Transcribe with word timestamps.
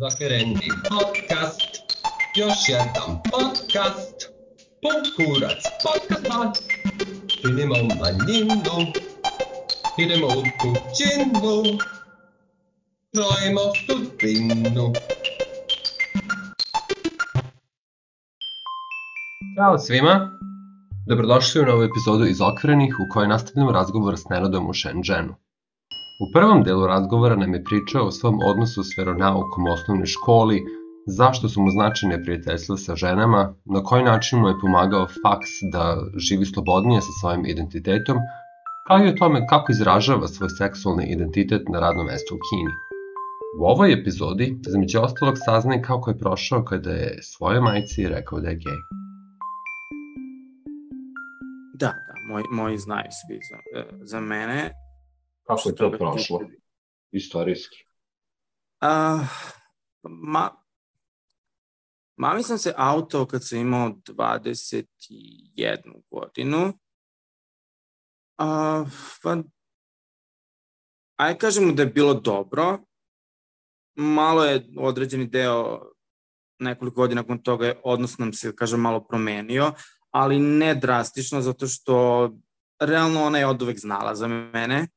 Zakreni 0.00 0.68
podcast, 0.90 1.60
još 2.36 2.68
jedan 2.68 3.22
podcast, 3.30 4.16
pun 4.82 5.00
kurac. 5.16 5.62
Podcast, 5.84 6.64
činimo 7.26 7.74
manjinu, 7.74 8.92
idemo 9.98 10.26
u 10.26 10.42
kućinu, 10.60 11.78
krojimo 13.12 13.60
sudbinu. 13.86 14.92
Ćao 19.56 19.78
svima, 19.78 20.30
dobrodošli 21.06 21.60
u 21.60 21.64
novu 21.64 21.82
epizodu 21.82 22.26
iz 22.26 22.40
Okrenih 22.40 22.96
u 23.00 23.12
kojoj 23.12 23.28
nastavljamo 23.28 23.72
razgovor 23.72 24.18
s 24.18 24.28
Nenadom 24.30 24.68
u 24.68 24.74
Shenzhenu. 24.74 25.43
U 26.24 26.30
prvom 26.32 26.62
delu 26.62 26.86
razgovora 26.86 27.36
nam 27.36 27.54
je 27.54 27.64
pričao 27.64 28.06
o 28.06 28.10
svom 28.10 28.38
odnosu 28.44 28.82
s 28.82 28.98
veronaukom 28.98 29.66
u 29.66 29.72
osnovnoj 29.72 30.06
školi, 30.06 30.62
zašto 31.06 31.48
su 31.48 31.62
mu 31.62 31.70
značajne 31.70 32.22
prijateljstva 32.22 32.76
sa 32.76 32.96
ženama, 32.96 33.54
na 33.64 33.82
koji 33.82 34.04
način 34.04 34.38
mu 34.40 34.48
je 34.48 34.60
pomagao 34.60 35.06
faks 35.06 35.50
da 35.72 35.96
živi 36.16 36.46
slobodnije 36.46 37.00
sa 37.00 37.12
svojim 37.20 37.46
identitetom, 37.46 38.16
kao 38.86 38.98
i 38.98 39.08
o 39.08 39.12
tome 39.12 39.46
kako 39.46 39.72
izražava 39.72 40.28
svoj 40.28 40.48
seksualni 40.58 41.04
identitet 41.14 41.62
na 41.72 41.80
radnom 41.80 42.06
mestu 42.06 42.34
u 42.34 42.40
Kini. 42.46 42.74
U 43.60 43.64
ovoj 43.64 43.92
epizodi, 43.92 44.56
između 44.68 45.00
ostalog, 45.00 45.34
saznaje 45.44 45.82
kako 45.82 46.10
je 46.10 46.18
prošao 46.18 46.64
kada 46.64 46.90
je 46.90 47.18
svoje 47.22 47.60
majci 47.60 48.08
rekao 48.08 48.40
da 48.40 48.48
je 48.48 48.54
gej. 48.54 48.80
Da, 51.80 51.86
da, 51.86 52.14
moj, 52.28 52.42
moji 52.52 52.78
znaju 52.78 53.10
svi 53.10 53.38
za, 53.50 53.58
za 54.04 54.20
mene. 54.20 54.83
Kako 55.46 55.68
je 55.68 55.76
to 55.76 55.90
prošlo? 55.90 56.40
Istorijski. 57.10 57.76
Uh, 58.80 59.20
ma, 60.02 60.50
mami 62.16 62.42
sam 62.42 62.58
se 62.58 62.74
auto 62.76 63.26
kad 63.26 63.46
sam 63.46 63.58
imao 63.58 63.88
21 63.88 64.86
godinu. 66.10 66.72
Uh, 68.38 68.88
pa, 69.22 69.36
aj 71.16 71.38
kažemo 71.38 71.72
da 71.72 71.82
je 71.82 71.88
bilo 71.88 72.14
dobro. 72.14 72.78
Malo 73.96 74.44
je 74.44 74.66
određeni 74.78 75.26
deo 75.26 75.90
nekoliko 76.58 76.94
godina 76.94 77.22
nakon 77.22 77.42
toga 77.42 77.66
je 77.66 77.80
odnos 77.84 78.18
nam 78.18 78.32
se, 78.32 78.56
kažem, 78.56 78.80
malo 78.80 79.04
promenio, 79.04 79.72
ali 80.10 80.38
ne 80.38 80.74
drastično, 80.74 81.40
zato 81.40 81.66
što 81.66 82.30
realno 82.80 83.22
ona 83.22 83.38
je 83.38 83.46
od 83.46 83.62
uvek 83.62 83.78
znala 83.78 84.14
za 84.14 84.28
mene 84.28 84.88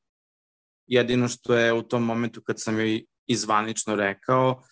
jedino 0.88 1.28
što 1.28 1.54
je 1.54 1.72
u 1.72 1.82
tom 1.82 2.04
momentu 2.04 2.42
kad 2.42 2.60
sam 2.60 2.78
joj 2.78 3.04
izvanično 3.26 3.94
rekao, 3.94 4.62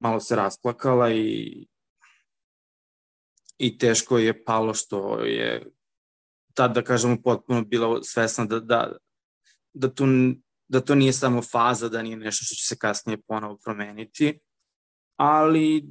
malo 0.00 0.20
se 0.20 0.36
rasplakala 0.36 1.12
i 1.12 1.66
i 3.58 3.78
teško 3.78 4.18
je 4.18 4.44
palo 4.44 4.74
što 4.74 5.20
je 5.20 5.72
tad 6.54 6.74
da 6.74 6.82
kažemo 6.82 7.16
potpuno 7.24 7.64
bila 7.64 8.02
svesna 8.02 8.44
da, 8.44 8.60
da, 8.60 8.96
da, 9.72 9.94
tu, 9.94 10.04
da 10.68 10.80
to 10.80 10.94
nije 10.94 11.12
samo 11.12 11.42
faza, 11.42 11.88
da 11.88 12.02
nije 12.02 12.16
nešto 12.16 12.44
što 12.44 12.54
će 12.54 12.66
se 12.66 12.78
kasnije 12.78 13.22
ponovo 13.28 13.58
promeniti, 13.64 14.38
ali 15.16 15.86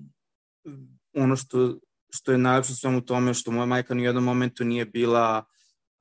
ono 1.13 1.35
što, 1.35 1.77
što 2.09 2.31
je 2.31 2.37
najlepše 2.37 2.73
svemu 2.75 3.01
tome 3.01 3.33
što 3.33 3.51
moja 3.51 3.65
majka 3.65 3.93
ni 3.93 4.01
u 4.01 4.05
jednom 4.05 4.23
momentu 4.23 4.63
nije 4.63 4.85
bila 4.85 5.45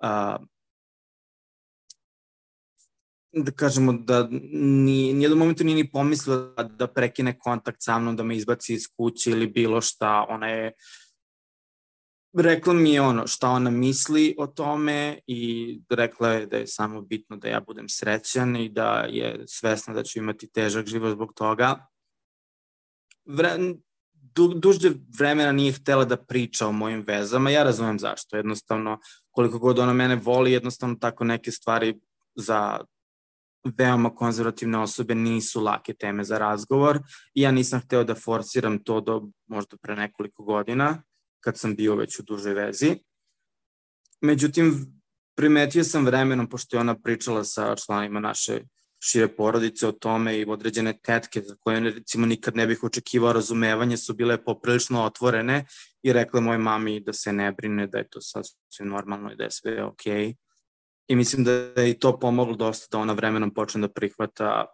uh, 0.03 0.47
da 3.37 3.53
kažemo 3.53 3.93
da 3.93 4.29
ni, 4.31 5.13
nijednom 5.13 5.39
momentu 5.39 5.65
nije 5.65 5.75
ni 5.75 5.91
pomislila 5.91 6.63
da, 6.63 6.87
prekine 6.87 7.39
kontakt 7.39 7.77
sa 7.81 7.99
mnom, 7.99 8.17
da 8.17 8.23
me 8.23 8.37
izbaci 8.37 8.75
iz 8.75 8.83
kuće 8.97 9.31
ili 9.31 9.47
bilo 9.47 9.81
šta. 9.81 10.27
Ona 10.29 10.49
je 10.49 10.73
rekla 12.37 12.75
mi 12.75 12.93
je 12.93 13.01
ono 13.01 13.27
šta 13.27 13.51
ona 13.51 13.71
misli 13.71 14.35
o 14.39 14.47
tome 14.47 15.19
i 15.27 15.81
rekla 15.91 16.29
je 16.29 16.47
da 16.47 16.57
je 16.57 16.67
samo 16.67 17.03
bitno 17.03 17.37
da 17.37 17.49
ja 17.49 17.61
budem 17.61 17.89
srećan 17.89 18.57
i 18.57 18.69
da 18.69 19.07
je 19.11 19.45
svesna 19.47 19.95
da 19.95 20.03
ću 20.03 20.19
imati 20.19 20.53
težak 20.53 20.87
život 20.87 21.13
zbog 21.13 21.33
toga. 21.35 21.87
Vre, 23.25 23.51
du, 24.13 24.49
duže 24.49 24.93
vremena 25.19 25.53
nije 25.53 25.73
htela 25.73 26.05
da 26.05 26.17
priča 26.17 26.67
o 26.67 26.73
mojim 26.73 27.05
vezama, 27.07 27.51
ja 27.51 27.63
razumem 27.63 27.99
zašto, 27.99 28.37
jednostavno 28.37 28.99
koliko 29.31 29.59
god 29.59 29.79
ona 29.79 29.93
mene 29.93 30.17
voli, 30.17 30.53
jednostavno 30.53 30.97
tako 31.01 31.25
neke 31.25 31.51
stvari 31.51 32.01
za 32.35 32.81
veoma 33.65 34.15
konzervativne 34.15 34.79
osobe 34.79 35.15
nisu 35.15 35.61
lake 35.61 35.95
teme 35.95 36.25
za 36.25 36.39
razgovor 36.39 36.99
i 37.35 37.43
ja 37.43 37.51
nisam 37.51 37.81
hteo 37.81 38.05
da 38.05 38.15
forsiram 38.15 38.85
to 38.85 39.01
do 39.01 39.23
možda 39.47 39.77
pre 39.77 39.97
nekoliko 39.97 40.45
godina, 40.45 41.03
kad 41.41 41.59
sam 41.59 41.77
bio 41.77 41.97
već 41.97 42.19
u 42.19 42.23
dužoj 42.23 42.55
vezi. 42.55 42.97
Međutim, 44.21 44.87
primetio 45.37 45.85
sam 45.85 46.05
vremenom, 46.05 46.49
pošto 46.49 46.77
je 46.77 46.81
ona 46.81 46.95
pričala 46.95 47.45
sa 47.45 47.77
članima 47.77 48.21
naše 48.21 48.61
šire 49.05 49.29
porodice 49.29 49.87
o 49.89 49.93
tome 49.93 50.39
i 50.39 50.45
određene 50.49 50.99
tetke 51.03 51.41
za 51.41 51.57
koje 51.61 51.81
recimo 51.81 52.27
nikad 52.27 52.57
ne 52.57 52.67
bih 52.67 52.85
očekivao 52.85 53.33
razumevanje 53.33 53.97
su 53.97 54.15
bile 54.15 54.45
poprilično 54.45 55.05
otvorene 55.05 55.65
i 56.03 56.13
rekle 56.13 56.41
moj 56.41 56.59
mami 56.59 57.01
da 57.01 57.13
se 57.13 57.33
ne 57.33 57.53
brine, 57.53 57.87
da 57.87 57.99
je 57.99 58.09
to 58.09 58.21
sasvim 58.21 58.89
normalno 58.89 59.33
i 59.33 59.37
da 59.37 59.45
je 59.45 59.51
sve 59.51 59.85
okej. 59.85 60.27
Okay 60.27 60.35
i 61.09 61.17
mislim 61.17 61.45
da 61.45 61.53
je 61.53 61.91
i 61.91 61.99
to 61.99 62.19
pomoglo 62.19 62.57
dosta 62.57 62.87
da 62.93 63.03
ona 63.03 63.13
vremenom 63.13 63.55
počne 63.55 63.81
da 63.81 63.89
prihvata 63.89 64.67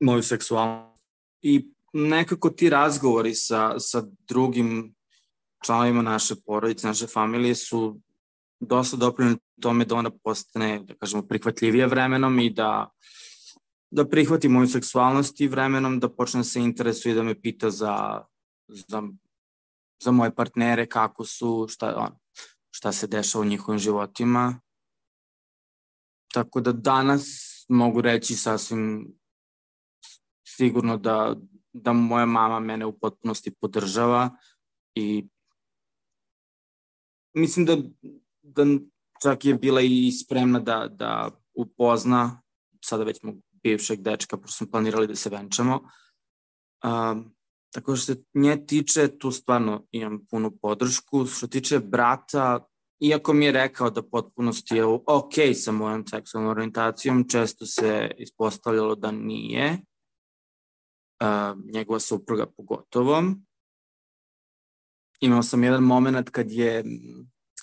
moju 0.00 0.22
seksualnost. 0.22 1.04
I 1.42 1.70
nekako 1.92 2.50
ti 2.50 2.70
razgovori 2.70 3.34
sa, 3.34 3.78
sa 3.78 4.02
drugim 4.28 4.94
članovima 5.64 6.02
naše 6.02 6.34
porodice, 6.46 6.86
naše 6.86 7.06
familije 7.06 7.54
su 7.54 8.00
dosta 8.60 8.96
doprinili 8.96 9.38
tome 9.60 9.84
da 9.84 9.94
ona 9.94 10.10
postane, 10.24 10.82
da 10.84 10.94
kažemo, 10.94 11.22
prihvatljivija 11.22 11.86
vremenom 11.86 12.38
i 12.38 12.50
da 12.50 12.90
da 13.94 14.08
prihvati 14.08 14.48
moju 14.48 14.66
seksualnost 14.68 15.40
i 15.40 15.48
vremenom 15.48 16.00
da 16.00 16.08
počne 16.08 16.40
da 16.40 16.44
se 16.44 16.60
interesuje 16.60 17.12
i 17.12 17.14
da 17.14 17.22
me 17.22 17.40
pita 17.40 17.70
za, 17.70 18.24
za, 18.68 19.02
za 20.02 20.10
moje 20.10 20.34
partnere, 20.34 20.86
kako 20.86 21.24
su, 21.24 21.66
šta, 21.70 21.94
on, 21.96 22.10
šta 22.70 22.92
se 22.92 23.06
dešava 23.06 23.42
u 23.42 23.48
njihovim 23.48 23.78
životima 23.78 24.60
Tako 26.34 26.60
da 26.60 26.72
danas 26.72 27.24
mogu 27.68 28.00
reći 28.00 28.34
sasvim 28.34 29.14
sigurno 30.46 30.96
da, 30.96 31.36
da 31.72 31.92
moja 31.92 32.26
mama 32.26 32.60
mene 32.60 32.86
u 32.86 32.98
potpunosti 32.98 33.54
podržava 33.60 34.30
i 34.94 35.28
mislim 37.34 37.66
da, 37.66 37.76
da 38.42 38.64
čak 39.22 39.44
je 39.44 39.54
bila 39.54 39.80
i 39.80 40.12
spremna 40.12 40.60
da, 40.60 40.88
da 40.90 41.30
upozna 41.54 42.42
sada 42.84 43.04
već 43.04 43.22
mog 43.22 43.36
bivšeg 43.62 44.02
dečka, 44.02 44.36
pošto 44.36 44.56
smo 44.56 44.70
planirali 44.70 45.06
da 45.06 45.16
se 45.16 45.30
venčamo. 45.30 45.80
Um, 46.84 47.34
tako 47.72 47.96
što 47.96 48.14
se 48.14 48.22
nje 48.34 48.66
tiče, 48.66 49.18
tu 49.18 49.30
stvarno 49.30 49.86
imam 49.90 50.26
punu 50.30 50.50
podršku. 50.62 51.26
Što 51.26 51.46
tiče 51.46 51.78
brata, 51.78 52.68
iako 53.00 53.32
mi 53.32 53.44
je 53.44 53.52
rekao 53.52 53.90
da 53.90 54.02
potpunosti 54.02 54.76
je 54.76 54.84
ok 54.84 55.34
sa 55.54 55.72
mojom 55.72 56.06
seksualnom 56.06 56.50
orientacijom, 56.50 57.28
često 57.28 57.66
se 57.66 58.10
ispostavljalo 58.18 58.94
da 58.94 59.10
nije, 59.10 59.78
uh, 61.22 61.72
njegova 61.74 62.00
supruga 62.00 62.46
pogotovo. 62.56 63.22
Imao 65.20 65.42
sam 65.42 65.64
jedan 65.64 65.82
moment 65.82 66.30
kad 66.30 66.50
je 66.50 66.84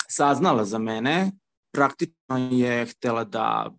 saznala 0.10 0.66
za 0.66 0.78
mene, 0.78 1.32
praktično 1.74 2.38
je 2.52 2.86
htela 2.86 3.24
da 3.24 3.72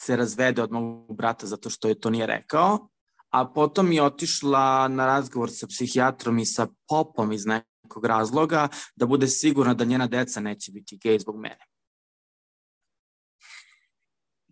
se 0.00 0.16
razvede 0.16 0.62
od 0.62 0.72
mog 0.72 1.16
brata 1.16 1.46
zato 1.46 1.70
što 1.70 1.88
je 1.88 2.00
to 2.00 2.10
nije 2.10 2.26
rekao, 2.26 2.88
a 3.30 3.46
potom 3.54 3.92
je 3.92 4.02
otišla 4.02 4.88
na 4.88 5.06
razgovor 5.06 5.50
sa 5.52 5.66
psihijatrom 5.66 6.38
i 6.38 6.46
sa 6.46 6.66
popom 6.88 7.32
iz 7.32 7.46
nekog 7.46 7.71
nekog 7.92 8.04
razloga 8.04 8.68
da 8.96 9.06
bude 9.06 9.26
sigurna 9.26 9.74
da 9.74 9.84
njena 9.84 10.06
deca 10.06 10.40
neće 10.40 10.72
biti 10.72 10.98
gej 10.98 11.18
zbog 11.18 11.36
mene. 11.36 11.66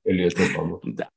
Ili 0.05 0.23
je 0.23 0.31
to 0.31 0.43
pomoglo? 0.57 0.93
Da. 1.01 1.09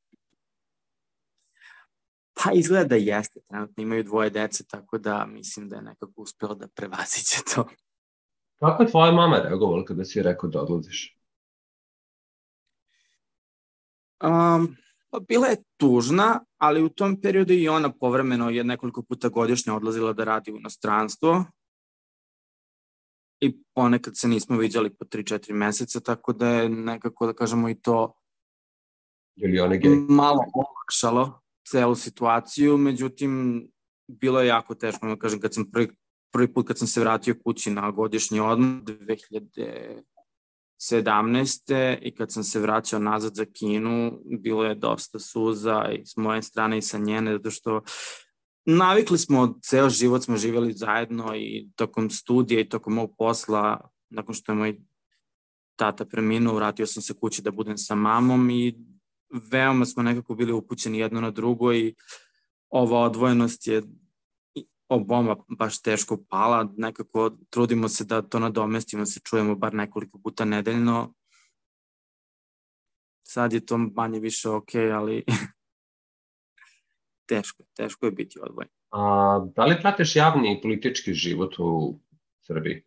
Pa 2.44 2.52
izgleda 2.52 2.88
da 2.88 2.96
jeste, 2.96 3.40
trenutno 3.50 3.84
imaju 3.84 4.04
dvoje 4.04 4.30
dece, 4.30 4.64
tako 4.68 4.98
da 4.98 5.26
mislim 5.26 5.70
da 5.70 5.76
je 5.76 5.82
nekako 5.82 6.22
uspela 6.22 6.56
da 6.56 6.68
prevaziće 6.68 7.38
to. 7.56 7.68
Kako 8.60 8.84
je 8.84 8.90
tvoja 8.90 9.12
mama 9.12 9.38
reagovala 9.38 9.86
kada 9.86 10.06
si 10.06 10.24
rekao 10.24 10.50
da 10.50 10.62
odlaziš? 10.62 11.18
Um, 14.24 14.76
pa 15.10 15.20
bila 15.20 15.48
je 15.48 15.64
tužna, 15.78 16.46
ali 16.58 16.84
u 16.84 16.90
tom 16.90 17.22
periodu 17.22 17.54
i 17.54 17.70
ona 17.70 17.94
povremeno 17.94 18.50
je 18.50 18.64
nekoliko 18.64 19.04
puta 19.04 19.30
godišnje 19.30 19.74
odlazila 19.74 20.14
da 20.14 20.24
radi 20.24 20.52
u 20.52 20.58
inostranstvo, 20.58 21.46
i 23.44 23.64
ponekad 23.76 24.18
se 24.18 24.28
nismo 24.28 24.58
viđali 24.58 24.90
po 24.90 25.06
3-4 25.06 25.54
meseca, 25.54 26.00
tako 26.00 26.34
da 26.34 26.48
je 26.48 26.70
nekako, 26.70 27.26
da 27.26 27.34
kažemo, 27.34 27.70
i 27.70 27.76
to 27.76 28.14
je 29.36 29.48
li 29.48 29.60
one 29.60 29.78
gej? 29.78 29.96
malo 30.10 30.44
olakšalo 30.54 31.42
celu 31.68 31.96
situaciju, 31.96 32.78
međutim, 32.78 33.64
bilo 34.08 34.42
je 34.42 34.48
jako 34.48 34.76
teško, 34.76 35.08
no 35.08 35.20
kažem, 35.20 35.40
kad 35.40 35.54
sam 35.54 35.72
prvi, 35.72 35.88
prvi 36.34 36.54
put 36.54 36.68
kad 36.68 36.78
sam 36.78 36.88
se 36.88 37.00
vratio 37.00 37.36
kući 37.46 37.72
na 37.72 37.92
godišnji 37.92 38.40
odmor 38.40 38.82
2017. 40.80 41.98
i 42.02 42.16
kad 42.16 42.32
sam 42.32 42.44
se 42.44 42.60
vraćao 42.60 43.00
nazad 43.00 43.36
za 43.36 43.46
kinu, 43.46 44.20
bilo 44.40 44.66
je 44.66 44.76
dosta 44.76 45.20
suza 45.20 45.90
i 45.92 46.06
s 46.06 46.18
moje 46.18 46.42
strane 46.42 46.78
i 46.78 46.82
sa 46.82 46.98
njene, 46.98 47.32
zato 47.32 47.52
što 47.52 47.82
navikli 48.66 49.18
smo, 49.18 49.60
ceo 49.62 49.90
život 49.90 50.24
smo 50.24 50.38
živjeli 50.38 50.74
zajedno 50.74 51.36
i 51.36 51.70
tokom 51.76 52.10
studija 52.10 52.60
i 52.60 52.70
tokom 52.70 52.94
mog 52.94 53.16
posla, 53.18 53.90
nakon 54.10 54.36
što 54.36 54.52
je 54.52 54.56
moj 54.56 54.80
tata 55.76 56.06
preminuo, 56.06 56.56
vratio 56.56 56.88
sam 56.88 57.02
se 57.02 57.14
kući 57.14 57.42
da 57.42 57.52
budem 57.52 57.78
sa 57.78 57.96
mamom 57.96 58.50
i 58.50 58.76
veoma 59.52 59.86
smo 59.86 60.04
nekako 60.04 60.36
bili 60.36 60.54
upućeni 60.54 60.98
jedno 60.98 61.22
na 61.22 61.32
drugo 61.32 61.74
i 61.74 61.96
ova 62.70 63.00
odvojenost 63.00 63.68
je 63.68 63.84
oboma 64.90 65.36
baš 65.58 65.82
teško 65.82 66.24
pala, 66.30 66.74
nekako 66.78 67.38
trudimo 67.50 67.90
se 67.90 68.04
da 68.04 68.22
to 68.22 68.40
nadomestimo, 68.40 69.02
da 69.02 69.06
se 69.06 69.20
čujemo 69.20 69.56
bar 69.56 69.74
nekoliko 69.74 70.20
puta 70.24 70.46
nedeljno. 70.46 71.14
Sad 73.24 73.54
je 73.54 73.66
to 73.66 73.78
manje 73.78 74.20
više 74.20 74.50
ok, 74.50 74.76
ali 74.94 75.24
teško, 77.26 77.64
teško 77.76 78.06
je 78.06 78.12
biti 78.12 78.40
odvojen. 78.40 78.70
A, 78.92 79.46
da 79.56 79.66
li 79.66 79.82
pratiš 79.82 80.16
javni 80.16 80.54
i 80.54 80.62
politički 80.62 81.14
život 81.14 81.56
u 81.60 82.00
Srbiji? 82.48 82.84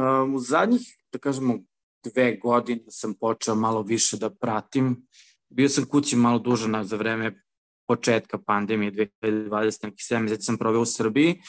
Um, 0.00 0.34
u 0.34 0.38
zadnjih, 0.38 0.80
da 1.12 1.18
kažemo, 1.18 1.58
dve 2.04 2.36
godine 2.36 2.80
sam 2.88 3.14
počeo 3.14 3.54
malo 3.54 3.82
više 3.82 4.16
da 4.16 4.30
pratim. 4.30 5.06
Bio 5.48 5.68
sam 5.68 5.84
kući 5.84 6.16
malo 6.16 6.38
duže 6.38 6.68
na, 6.68 6.84
za 6.84 6.96
vreme 6.96 7.42
početka 7.88 8.38
pandemije 8.38 8.92
2020, 9.22 9.84
neki 9.84 10.02
7 10.02 10.18
meseci 10.18 10.42
sam 10.42 10.58
proveo 10.58 10.80
u 10.80 10.86
Srbiji, 10.86 11.40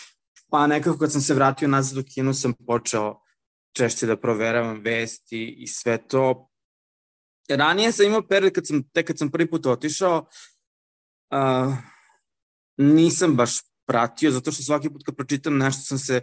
pa 0.51 0.67
nekako 0.67 0.97
kad 0.97 1.11
sam 1.11 1.21
se 1.21 1.33
vratio 1.33 1.67
nazad 1.67 1.97
u 1.97 2.07
kinu 2.13 2.33
sam 2.33 2.53
počeo 2.67 3.19
češće 3.75 4.07
da 4.07 4.17
proveravam 4.17 4.81
vesti 4.81 5.55
i 5.57 5.67
sve 5.67 6.07
to. 6.07 6.49
Ranije 7.49 7.91
sam 7.91 8.05
imao 8.05 8.27
period 8.27 8.53
kad 8.53 8.67
sam, 8.67 8.83
tek 8.83 9.07
kad 9.07 9.17
sam 9.17 9.31
prvi 9.31 9.49
put 9.49 9.65
otišao, 9.65 10.25
uh, 11.31 11.73
nisam 12.77 13.35
baš 13.35 13.51
pratio, 13.87 14.31
zato 14.31 14.51
što 14.51 14.63
svaki 14.63 14.89
put 14.89 15.03
kad 15.05 15.15
pročitam 15.15 15.57
nešto 15.57 15.81
sam 15.81 15.97
se 15.97 16.21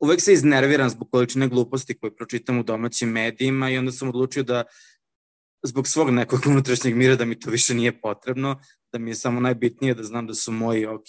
uvek 0.00 0.20
se 0.20 0.32
iznerviram 0.32 0.90
zbog 0.90 1.10
količine 1.10 1.48
gluposti 1.48 1.98
koje 1.98 2.16
pročitam 2.16 2.58
u 2.58 2.62
domaćim 2.62 3.08
medijima 3.08 3.70
i 3.70 3.78
onda 3.78 3.92
sam 3.92 4.08
odlučio 4.08 4.42
da 4.42 4.64
zbog 5.62 5.88
svog 5.88 6.10
nekog 6.10 6.40
unutrašnjeg 6.50 6.96
mira 6.96 7.16
da 7.16 7.24
mi 7.24 7.40
to 7.40 7.50
više 7.50 7.74
nije 7.74 8.00
potrebno, 8.00 8.60
da 8.92 8.98
mi 8.98 9.10
je 9.10 9.14
samo 9.14 9.40
najbitnije 9.40 9.94
da 9.94 10.02
znam 10.02 10.26
da 10.26 10.34
su 10.34 10.52
moji 10.52 10.86
ok 10.86 11.08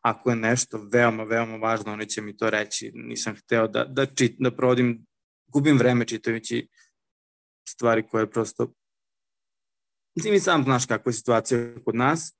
ako 0.00 0.30
je 0.30 0.36
nešto 0.36 0.88
veoma, 0.92 1.24
veoma 1.24 1.56
važno, 1.56 1.92
oni 1.92 2.08
će 2.08 2.22
mi 2.22 2.36
to 2.36 2.50
reći. 2.50 2.90
Nisam 2.94 3.34
hteo 3.36 3.68
da, 3.68 3.84
da, 3.84 4.06
čit, 4.06 4.36
da 4.38 4.56
provodim, 4.56 5.06
gubim 5.46 5.78
vreme 5.78 6.04
čitajući 6.04 6.68
stvari 7.72 8.08
koje 8.08 8.30
prosto 8.30 8.72
ti 10.20 10.30
mi 10.30 10.40
sam 10.40 10.64
znaš 10.64 10.86
kakva 10.86 11.10
je 11.10 11.14
situacija 11.14 11.74
kod 11.84 11.94
nas. 11.94 12.38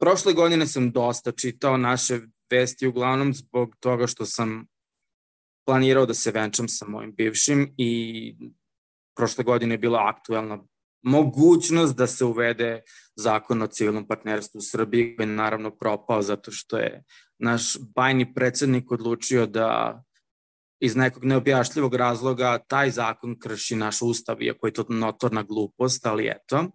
Prošle 0.00 0.32
godine 0.32 0.66
sam 0.66 0.90
dosta 0.90 1.32
čitao 1.32 1.76
naše 1.76 2.20
vesti 2.50 2.86
uglavnom 2.86 3.34
zbog 3.34 3.76
toga 3.80 4.06
što 4.06 4.26
sam 4.26 4.66
planirao 5.66 6.06
da 6.06 6.14
se 6.14 6.30
venčam 6.30 6.68
sa 6.68 6.86
mojim 6.88 7.14
bivšim 7.14 7.74
i 7.76 8.34
prošle 9.16 9.44
godine 9.44 9.74
je 9.74 9.78
bila 9.78 10.12
aktuelna 10.16 10.64
mogućnost 11.02 11.96
da 11.96 12.06
se 12.06 12.24
uvede 12.24 12.82
zakon 13.16 13.62
o 13.62 13.66
civilnom 13.66 14.06
partnerstvu 14.06 14.58
u 14.58 14.62
Srbiji, 14.62 15.16
koji 15.16 15.26
je 15.26 15.34
naravno 15.34 15.70
propao 15.70 16.22
zato 16.22 16.50
što 16.50 16.78
je 16.78 17.04
naš 17.38 17.76
bajni 17.94 18.34
predsednik 18.34 18.90
odlučio 18.90 19.46
da 19.46 20.02
iz 20.80 20.96
nekog 20.96 21.24
neobjašljivog 21.24 21.94
razloga 21.94 22.58
taj 22.58 22.90
zakon 22.90 23.38
krši 23.38 23.76
naš 23.76 24.02
ustav, 24.02 24.42
iako 24.42 24.66
je 24.66 24.72
to 24.72 24.84
notorna 24.88 25.42
glupost, 25.42 26.06
ali 26.06 26.26
eto. 26.26 26.70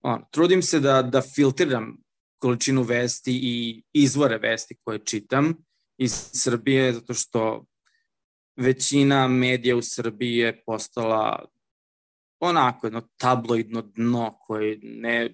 On, 0.00 0.24
trudim 0.30 0.62
se 0.62 0.80
da, 0.80 1.02
da 1.02 1.22
filtriram 1.22 1.96
količinu 2.38 2.82
vesti 2.82 3.40
i 3.42 3.82
izvore 3.92 4.38
vesti 4.38 4.76
koje 4.84 5.04
čitam 5.04 5.54
iz 5.98 6.12
Srbije, 6.32 6.92
zato 6.92 7.14
što 7.14 7.64
većina 8.56 9.28
medija 9.28 9.76
u 9.76 9.82
Srbiji 9.82 10.36
je 10.36 10.62
postala 10.66 11.44
onako 12.40 12.86
jedno 12.86 13.08
tabloidno 13.16 13.82
dno 13.82 14.38
koje 14.40 14.78
ne, 14.82 15.30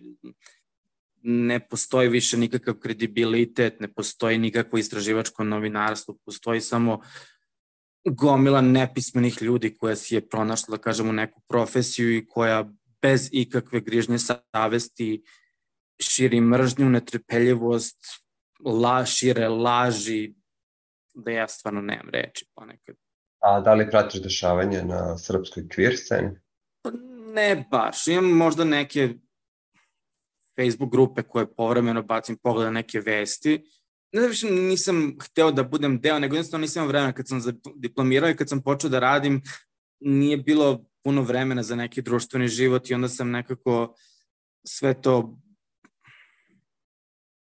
ne 1.23 1.69
postoji 1.69 2.09
više 2.09 2.37
nikakav 2.37 2.75
kredibilitet, 2.75 3.81
ne 3.81 3.93
postoji 3.93 4.39
nikakvo 4.39 4.79
istraživačko 4.79 5.45
novinarstvo, 5.45 6.17
postoji 6.25 6.61
samo 6.61 7.01
gomila 8.05 8.61
nepismenih 8.61 9.43
ljudi 9.43 9.77
koja 9.77 9.97
si 9.97 10.15
je 10.15 10.29
pronašla, 10.29 10.77
da 10.77 10.83
kažemo, 10.83 11.13
neku 11.13 11.41
profesiju 11.49 12.17
i 12.17 12.27
koja 12.27 12.65
bez 13.03 13.29
ikakve 13.33 13.81
grižnje 13.81 14.19
savesti 14.19 15.25
širi 16.01 16.41
mržnju, 16.41 16.91
netrpeljivost, 16.91 17.99
la, 18.65 19.05
šire 19.07 19.49
laži, 19.49 20.35
da 21.15 21.31
ja 21.31 21.49
stvarno 21.49 21.81
nemam 21.81 22.09
reči 22.13 22.47
ponekad. 22.55 22.97
A 23.41 23.61
da 23.61 23.75
li 23.75 23.91
pratiš 23.91 24.23
dešavanje 24.23 24.83
na 24.83 25.19
srpskoj 25.19 25.63
queer 25.63 25.97
sceni? 25.97 26.31
Pa 26.83 26.91
ne 27.35 27.67
baš. 27.71 28.07
Imam 28.07 28.31
možda 28.31 28.65
neke 28.65 29.15
Facebook 30.57 30.91
grupe 30.91 31.23
koje 31.23 31.55
povremeno 31.55 32.03
bacim 32.03 32.37
pogled 32.37 32.65
na 32.65 32.71
neke 32.71 33.01
vesti. 33.01 33.65
Ne 34.15 34.29
više 34.29 34.51
nisam 34.51 35.17
hteo 35.23 35.51
da 35.53 35.63
budem 35.63 36.01
deo, 36.01 36.19
nego 36.19 36.37
jednostavno 36.37 36.63
nisam 36.63 36.87
vremena. 36.87 37.13
Kad 37.13 37.29
sam 37.29 37.41
diplomirao 37.77 38.31
i 38.31 38.37
kad 38.37 38.49
sam 38.49 38.63
počeo 38.63 38.91
da 38.91 38.99
radim, 38.99 39.43
nije 40.01 40.37
bilo 40.37 40.85
puno 41.05 41.23
vremena 41.23 41.63
za 41.63 41.77
neki 41.77 42.03
društveni 42.03 42.49
život 42.49 42.91
i 42.91 42.95
onda 42.95 43.09
sam 43.09 43.31
nekako 43.31 43.95
sve 44.67 45.01
to 45.01 45.39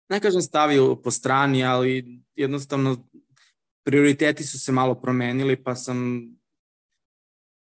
ne 0.09 0.19
kažem 0.19 0.41
stavio 0.41 0.95
po 0.95 1.11
strani, 1.11 1.63
ali 1.63 2.21
jednostavno 2.35 3.09
prioriteti 3.85 4.43
su 4.43 4.59
se 4.59 4.71
malo 4.71 5.01
promenili, 5.01 5.63
pa 5.63 5.75
sam 5.75 6.27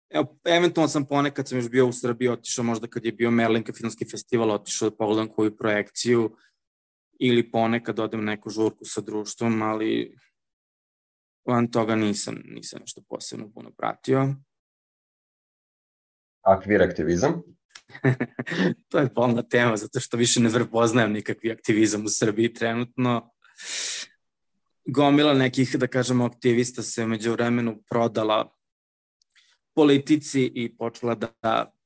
Evo, 0.10 0.40
eventualno 0.46 0.88
sam 0.88 1.06
ponekad 1.06 1.48
sam 1.48 1.58
još 1.58 1.70
bio 1.70 1.88
u 1.88 1.94
Srbiji, 1.94 2.30
otišao 2.30 2.66
možda 2.66 2.88
kad 2.88 3.06
je 3.06 3.12
bio 3.12 3.32
Merlinka 3.32 3.74
filmski 3.74 4.06
festival, 4.06 4.52
otišao 4.52 4.90
da 4.90 4.96
pogledam 4.96 5.28
koju 5.28 5.58
projekciju 5.58 6.36
ili 7.19 7.52
ponekad 7.52 7.99
odem 7.99 8.26
neku 8.26 8.49
žurku 8.49 8.85
sa 8.85 9.02
društvom, 9.02 9.61
ali 9.61 10.16
van 11.45 11.71
toga 11.71 11.95
nisam, 11.95 12.42
nisam 12.45 12.80
nešto 12.80 13.02
posebno 13.09 13.52
puno 13.54 13.71
pratio. 13.71 14.35
Akvir 16.42 16.83
aktivizam? 16.83 17.42
to 18.90 18.99
je 18.99 19.14
polna 19.14 19.42
tema, 19.42 19.78
zato 19.78 19.99
što 19.99 20.18
više 20.18 20.40
ne 20.40 20.49
prepoznajem 20.54 21.11
nikakvi 21.11 21.52
aktivizam 21.52 22.06
u 22.06 22.09
Srbiji 22.09 22.54
trenutno. 22.54 23.31
Gomila 24.85 25.33
nekih, 25.33 25.76
da 25.78 25.88
kažemo, 25.88 26.26
aktivista 26.26 26.83
se 26.83 27.06
među 27.06 27.31
vremenu 27.31 27.83
prodala 27.90 28.56
politici 29.76 30.52
i 30.56 30.78
počela 30.78 31.16
da 31.16 31.79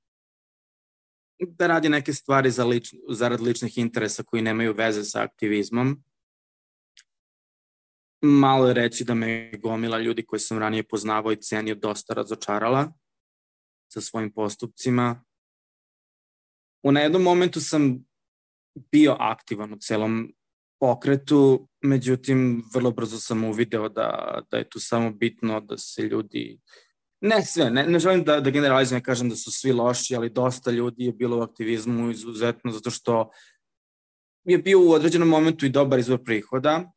da 1.48 1.68
radi 1.68 1.90
neke 1.90 2.14
stvari 2.14 2.52
za 2.52 2.66
lič, 2.66 2.94
zarad 3.10 3.42
ličnih 3.42 3.78
interesa 3.78 4.24
koji 4.24 4.42
nemaju 4.42 4.74
veze 4.74 5.04
sa 5.04 5.22
aktivizmom. 5.22 6.04
Malo 8.22 8.68
je 8.68 8.74
reći 8.74 9.04
da 9.04 9.14
me 9.14 9.52
gomila 9.58 10.00
ljudi 10.00 10.26
koji 10.26 10.40
sam 10.40 10.58
ranije 10.58 10.84
poznavao 10.84 11.32
i 11.32 11.42
cenio 11.42 11.76
dosta 11.76 12.14
razočarala 12.14 12.94
sa 13.94 14.02
svojim 14.02 14.34
postupcima. 14.34 15.24
U 16.84 16.92
na 16.92 17.00
jednom 17.00 17.22
momentu 17.22 17.62
sam 17.62 18.06
bio 18.92 19.16
aktivan 19.20 19.74
u 19.74 19.78
celom 19.78 20.34
pokretu, 20.80 21.68
međutim, 21.82 22.64
vrlo 22.74 22.92
brzo 22.92 23.18
sam 23.18 23.44
uvideo 23.44 23.90
da, 23.90 24.42
da 24.52 24.58
je 24.58 24.70
tu 24.70 24.80
samo 24.80 25.12
bitno 25.12 25.62
da 25.62 25.78
se 25.78 26.02
ljudi 26.02 26.60
ne 27.24 27.42
sve, 27.46 27.70
ne, 27.70 27.86
ne 27.88 28.00
želim 28.00 28.24
da, 28.24 28.40
da 28.40 28.50
generalizujem, 28.50 29.00
ne 29.00 29.04
kažem 29.04 29.30
da 29.30 29.36
su 29.36 29.52
svi 29.52 29.72
loši, 29.72 30.16
ali 30.16 30.30
dosta 30.30 30.72
ljudi 30.72 31.06
je 31.06 31.12
bilo 31.12 31.38
u 31.38 31.42
aktivizmu 31.42 32.12
izuzetno 32.12 32.72
zato 32.72 32.90
što 32.90 33.30
je 34.44 34.58
bio 34.58 34.80
u 34.80 34.92
određenom 34.92 35.30
momentu 35.30 35.66
i 35.66 35.70
dobar 35.70 36.00
izvor 36.00 36.24
prihoda 36.24 36.92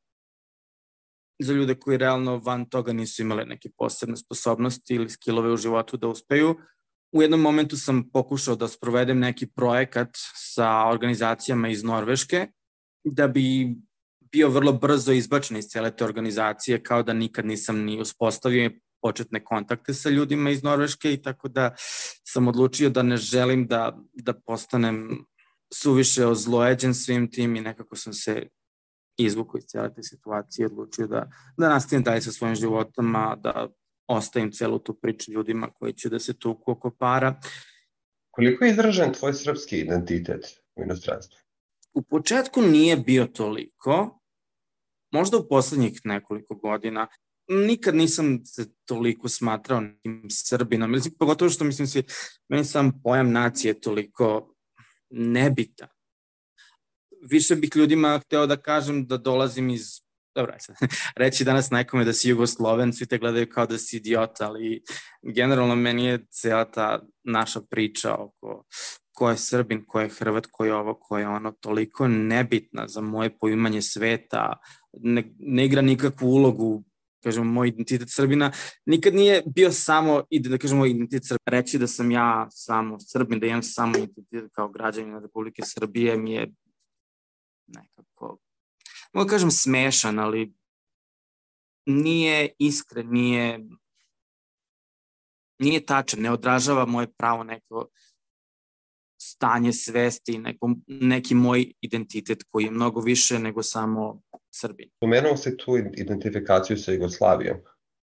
za 1.43 1.53
ljude 1.53 1.75
koji 1.75 1.99
realno 1.99 2.39
van 2.39 2.69
toga 2.69 2.93
nisu 2.93 3.23
imali 3.23 3.45
neke 3.45 3.69
posebne 3.79 4.17
sposobnosti 4.17 4.95
ili 4.95 5.11
skillove 5.11 5.53
u 5.53 5.57
životu 5.57 5.97
da 5.97 6.09
uspeju. 6.09 6.57
U 7.13 7.23
jednom 7.23 7.41
momentu 7.41 7.77
sam 7.77 8.11
pokušao 8.11 8.57
da 8.57 8.69
sprovedem 8.69 9.19
neki 9.19 9.47
projekat 9.47 10.09
sa 10.35 10.89
organizacijama 10.89 11.69
iz 11.69 11.85
Norveške 11.85 12.49
da 13.05 13.29
bi 13.29 13.77
bio 14.33 14.49
vrlo 14.49 14.73
brzo 14.73 15.13
izbačen 15.13 15.57
iz 15.57 15.65
cele 15.65 15.97
te 15.97 16.05
organizacije 16.05 16.83
kao 16.83 17.03
da 17.03 17.13
nikad 17.13 17.47
nisam 17.47 17.85
ni 17.85 18.01
uspostavio 18.01 18.71
početne 19.07 19.45
kontakte 19.45 19.95
sa 19.95 20.11
ljudima 20.11 20.51
iz 20.51 20.63
Norveške 20.63 21.13
i 21.13 21.23
tako 21.23 21.49
da 21.49 21.75
sam 22.25 22.49
odlučio 22.49 22.91
da 22.91 23.03
ne 23.03 23.17
želim 23.17 23.67
da, 23.67 23.99
da 24.13 24.35
postanem 24.35 25.27
suviše 25.75 26.27
ozlojeđen 26.27 26.95
svim 26.95 27.31
tim 27.31 27.57
i 27.57 27.61
nekako 27.61 27.97
sam 27.97 28.13
se 28.13 28.49
izvukao 29.19 29.59
iz 29.59 29.65
cijela 29.65 29.89
te 29.95 30.03
situacije 30.03 30.67
odlučio 30.67 31.07
da, 31.07 31.31
da 31.57 31.69
nastavim 31.69 32.03
dalje 32.03 32.21
sa 32.21 32.33
svojim 32.33 32.57
životom, 32.57 33.17
a 33.17 33.37
da 33.37 33.69
ostavim 34.07 34.51
celu 34.53 34.79
tu 34.79 34.95
priču 34.95 35.33
ljudima 35.33 35.71
koji 35.71 35.93
će 35.93 36.09
da 36.09 36.19
se 36.19 36.35
tuku 36.39 36.73
oko 36.73 36.91
para. 36.91 37.41
Koliko 38.31 38.65
je 38.65 38.71
izražen 38.71 39.13
tvoj 39.13 39.35
srpski 39.35 39.81
identitet 39.81 40.45
u 40.77 40.83
inostranstvu? 40.83 41.39
U 41.95 42.03
početku 42.03 42.63
nije 42.63 42.97
bio 42.97 43.27
toliko, 43.27 44.21
možda 45.13 45.37
u 45.39 45.49
poslednjih 45.49 46.01
nekoliko 46.05 46.55
godina. 46.55 47.07
Nikad 47.49 47.95
nisam 47.95 48.45
se 48.45 48.67
toliko 48.85 49.29
smatrao 49.29 49.81
nekim 49.81 50.27
Srbinom, 50.31 50.95
ili 50.95 51.03
pogotovo 51.19 51.51
što 51.51 51.65
mislim 51.65 51.87
si, 51.87 52.03
meni 52.49 52.65
sam 52.65 53.03
pojam 53.03 53.33
nacije 53.33 53.81
toliko 53.81 54.55
nebitan. 55.11 55.89
Više 57.31 57.57
bih 57.57 57.71
ljudima 57.75 58.21
hteo 58.25 58.47
da 58.47 58.57
kažem 58.57 59.07
da 59.07 59.17
dolazim 59.17 59.71
iz 59.71 60.07
dobro, 60.35 60.55
reći 61.17 61.45
danas 61.45 61.71
nekome 61.71 62.05
da 62.05 62.13
si 62.13 62.29
Jugosloven, 62.29 62.93
svi 62.93 63.07
te 63.07 63.19
gledaju 63.19 63.47
kao 63.51 63.67
da 63.67 63.79
si 63.79 63.97
idiot, 63.97 64.41
ali 64.41 64.83
generalno 65.23 65.75
meni 65.75 66.05
je 66.05 66.27
cijela 66.31 66.65
ta 66.65 67.03
naša 67.25 67.61
priča 67.61 68.15
oko 68.15 68.65
ko 69.17 69.31
je 69.31 69.37
Srbin, 69.37 69.85
ko 69.87 70.01
je 70.01 70.09
Hrvat, 70.09 70.47
ko 70.51 70.65
je 70.65 70.75
ovo, 70.75 70.95
ko 70.95 71.19
je 71.19 71.29
ono, 71.29 71.53
toliko 71.61 72.09
nebitna 72.09 72.89
za 72.89 73.01
moje 73.01 73.31
poimanje 73.39 73.83
sveta, 73.83 74.59
ne, 74.93 75.25
ne 75.39 75.65
igra 75.67 75.83
nikakvu 75.83 76.29
ulogu 76.29 76.85
kažemo, 77.27 77.53
moj 77.53 77.69
identitet 77.69 78.09
Srbina, 78.11 78.53
nikad 78.87 79.15
nije 79.15 79.43
bio 79.47 79.73
samo, 79.73 80.23
da 80.51 80.59
kažemo, 80.59 80.87
identitet 80.87 81.27
Srbina. 81.27 81.59
Reći 81.59 81.79
da 81.79 81.87
sam 81.87 82.11
ja 82.11 82.47
samo 82.51 82.99
Srbin, 83.01 83.41
da 83.41 83.47
imam 83.47 83.63
samo 83.63 83.99
identitet 83.99 84.51
kao 84.53 84.69
građanin 84.69 85.19
Republike 85.23 85.63
Srbije 85.65 86.17
mi 86.17 86.33
je 86.33 86.53
nekako, 87.67 88.39
mogu 89.13 89.27
da 89.27 89.31
kažem 89.31 89.51
smešan, 89.51 90.19
ali 90.19 90.55
nije 91.87 92.49
iskren, 92.59 93.11
nije 93.11 93.61
nije 95.59 95.87
tačan, 95.87 96.21
ne 96.21 96.31
odražava 96.31 96.87
moje 96.87 97.13
pravo 97.19 97.45
neko 97.45 97.89
stanje 99.37 99.73
svesti, 99.73 100.39
neko, 100.39 100.71
neki 100.87 101.35
moj 101.35 101.73
identitet 101.81 102.43
koji 102.51 102.65
je 102.65 102.71
mnogo 102.71 103.01
više 103.01 103.39
nego 103.39 103.63
samo 103.63 104.21
Srbin. 104.51 104.91
Pomenuo 105.01 105.37
se 105.37 105.57
tu 105.57 105.77
identifikaciju 105.77 106.77
sa 106.77 106.93
Jugoslavijom. 106.93 107.59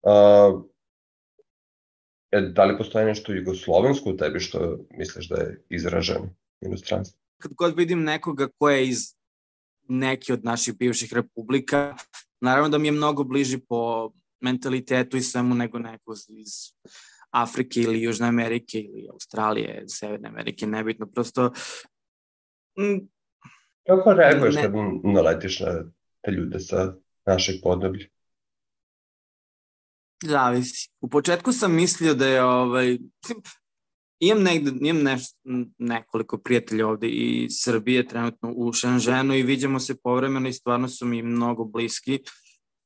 Uh, 0.02 0.64
da 2.54 2.66
li 2.66 2.78
postoje 2.78 3.06
nešto 3.06 3.34
jugoslovensko 3.34 4.10
u 4.10 4.18
tebi 4.18 4.40
što 4.40 4.78
misliš 4.90 5.30
da 5.30 5.36
je 5.36 5.64
izraženo 5.70 6.30
u 6.62 6.66
inostranstvu? 6.66 7.20
Kad 7.38 7.54
god 7.54 7.78
vidim 7.78 8.04
nekoga 8.04 8.48
ko 8.60 8.70
je 8.70 8.88
iz 8.88 9.16
neke 9.90 10.34
od 10.34 10.46
naših 10.46 10.78
bivših 10.78 11.14
republika, 11.14 11.96
naravno 12.42 12.70
da 12.70 12.78
mi 12.78 12.88
je 12.88 12.92
mnogo 12.92 13.24
bliži 13.24 13.58
po 13.58 14.12
mentalitetu 14.42 15.18
i 15.18 15.22
svemu 15.22 15.56
nego 15.56 15.80
neko 15.80 16.14
iz 16.30 16.54
Afrike 17.32 17.82
ili 17.82 18.02
Južne 18.02 18.28
Amerike 18.28 18.80
ili 18.80 19.08
Australije, 19.12 19.84
Severne 19.88 20.30
Amerike, 20.30 20.68
nebitno, 20.68 21.06
prosto... 21.06 21.52
Mm, 22.80 23.08
Kako 23.88 24.14
reaguješ 24.14 24.56
ne, 24.56 24.62
kad 24.62 24.74
naletiš 25.04 25.60
na 25.60 25.92
te 26.22 26.32
ljude 26.32 26.60
sa 26.60 26.94
našeg 27.26 27.56
podneblja? 27.64 28.06
Zavisi. 30.24 30.90
U 31.02 31.10
početku 31.10 31.52
sam 31.52 31.76
mislio 31.76 32.14
da 32.14 32.28
je 32.28 32.44
ovaj, 32.44 32.98
imam, 34.20 34.44
negde, 34.44 34.72
imam 34.82 35.04
neš, 35.04 35.22
nekoliko 35.78 36.38
prijatelja 36.38 36.88
ovde 36.88 37.08
i 37.08 37.48
Srbije 37.50 38.08
trenutno 38.08 38.54
u 38.56 38.74
Šenženu 38.74 39.36
i 39.36 39.44
vidimo 39.44 39.80
se 39.80 40.02
povremeno 40.04 40.50
i 40.50 40.54
stvarno 40.54 40.88
su 40.88 41.06
mi 41.06 41.22
mnogo 41.24 41.64
bliski, 41.64 42.20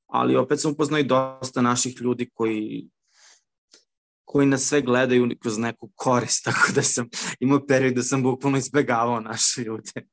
ali 0.08 0.36
opet 0.36 0.60
sam 0.60 0.72
upoznao 0.72 1.00
i 1.00 1.04
dosta 1.04 1.62
naših 1.62 2.02
ljudi 2.02 2.30
koji 2.34 2.88
koji 4.32 4.48
nas 4.48 4.62
sve 4.62 4.82
gledaju 4.82 5.30
kroz 5.42 5.58
neku 5.58 5.92
korist, 5.96 6.44
tako 6.48 6.72
da 6.76 6.82
sam 6.82 7.10
imao 7.40 7.66
period 7.68 7.94
da 7.94 8.04
sam 8.04 8.24
bukvalno 8.24 8.58
izbegavao 8.58 9.20
naše 9.20 9.62
ljude. 9.62 10.08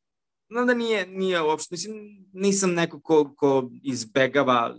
No 0.48 0.64
da 0.64 0.74
nije, 0.74 1.06
nije 1.06 1.42
uopšte, 1.42 1.68
mislim, 1.70 2.26
nisam 2.32 2.72
neko 2.74 3.00
ko, 3.00 3.34
ko 3.36 3.70
izbegava 3.82 4.76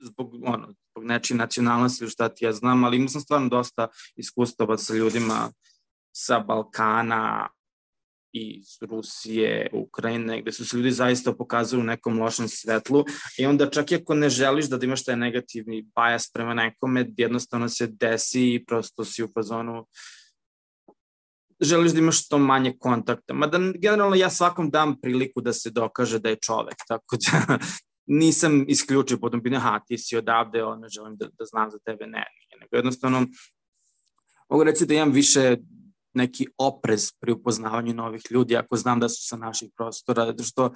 zbog, 0.00 0.34
ono, 0.44 0.74
zbog 0.90 1.04
nečije 1.04 1.36
nacionalnosti 1.36 2.04
ili 2.04 2.10
šta 2.10 2.28
ti 2.28 2.44
ja 2.44 2.52
znam, 2.52 2.84
ali 2.84 2.96
imao 2.96 3.08
sam 3.08 3.20
stvarno 3.20 3.48
dosta 3.48 3.88
iskustava 4.16 4.78
sa 4.78 4.94
ljudima 4.94 5.52
sa 6.12 6.38
Balkana, 6.40 7.48
iz 8.32 8.78
Rusije, 8.80 9.70
Ukrajine, 9.72 10.40
gde 10.42 10.52
su 10.52 10.64
se 10.64 10.76
ljudi 10.76 10.90
zaista 10.90 11.32
pokazali 11.32 11.82
u 11.82 11.84
nekom 11.84 12.18
lošem 12.20 12.48
svetlu 12.48 13.04
i 13.38 13.46
onda 13.46 13.70
čak 13.70 13.92
i 13.92 13.94
ako 13.94 14.14
ne 14.14 14.28
želiš 14.28 14.66
da, 14.66 14.78
imaš 14.82 15.04
taj 15.04 15.16
negativni 15.16 15.82
bajas 15.94 16.30
prema 16.32 16.54
nekome, 16.54 17.06
jednostavno 17.16 17.68
se 17.68 17.86
desi 17.86 18.54
i 18.54 18.64
prosto 18.64 19.04
si 19.04 19.24
u 19.24 19.28
fazonu 19.34 19.86
želiš 21.60 21.92
da 21.92 21.98
imaš 21.98 22.24
što 22.24 22.38
manje 22.38 22.74
kontakta. 22.78 23.34
Mada 23.34 23.58
generalno 23.74 24.16
ja 24.16 24.30
svakom 24.30 24.70
dam 24.70 25.00
priliku 25.00 25.40
da 25.40 25.52
se 25.52 25.70
dokaže 25.70 26.18
da 26.18 26.28
je 26.28 26.36
čovek, 26.36 26.76
tako 26.88 27.16
da 27.16 27.58
nisam 28.20 28.64
isključio 28.68 29.18
potom 29.18 29.42
pitanje, 29.42 29.56
aha, 29.56 29.80
ti 29.86 29.98
si 29.98 30.16
odavde, 30.16 30.64
ono, 30.64 30.88
želim 30.88 31.16
da, 31.16 31.26
da 31.38 31.44
znam 31.44 31.70
za 31.70 31.78
tebe, 31.78 32.06
ne, 32.06 32.24
nije, 32.34 32.60
nego 32.60 32.76
jednostavno 32.76 33.26
mogu 34.48 34.64
reći 34.64 34.86
da 34.86 34.94
imam 34.94 35.12
više 35.12 35.56
neki 36.14 36.46
oprez 36.58 37.12
pri 37.20 37.32
upoznavanju 37.32 37.94
novih 37.94 38.22
ljudi 38.30 38.56
ako 38.56 38.76
znam 38.76 39.00
da 39.00 39.08
su 39.08 39.26
sa 39.26 39.36
naših 39.36 39.70
prostora, 39.76 40.26
zato 40.26 40.42
što 40.42 40.72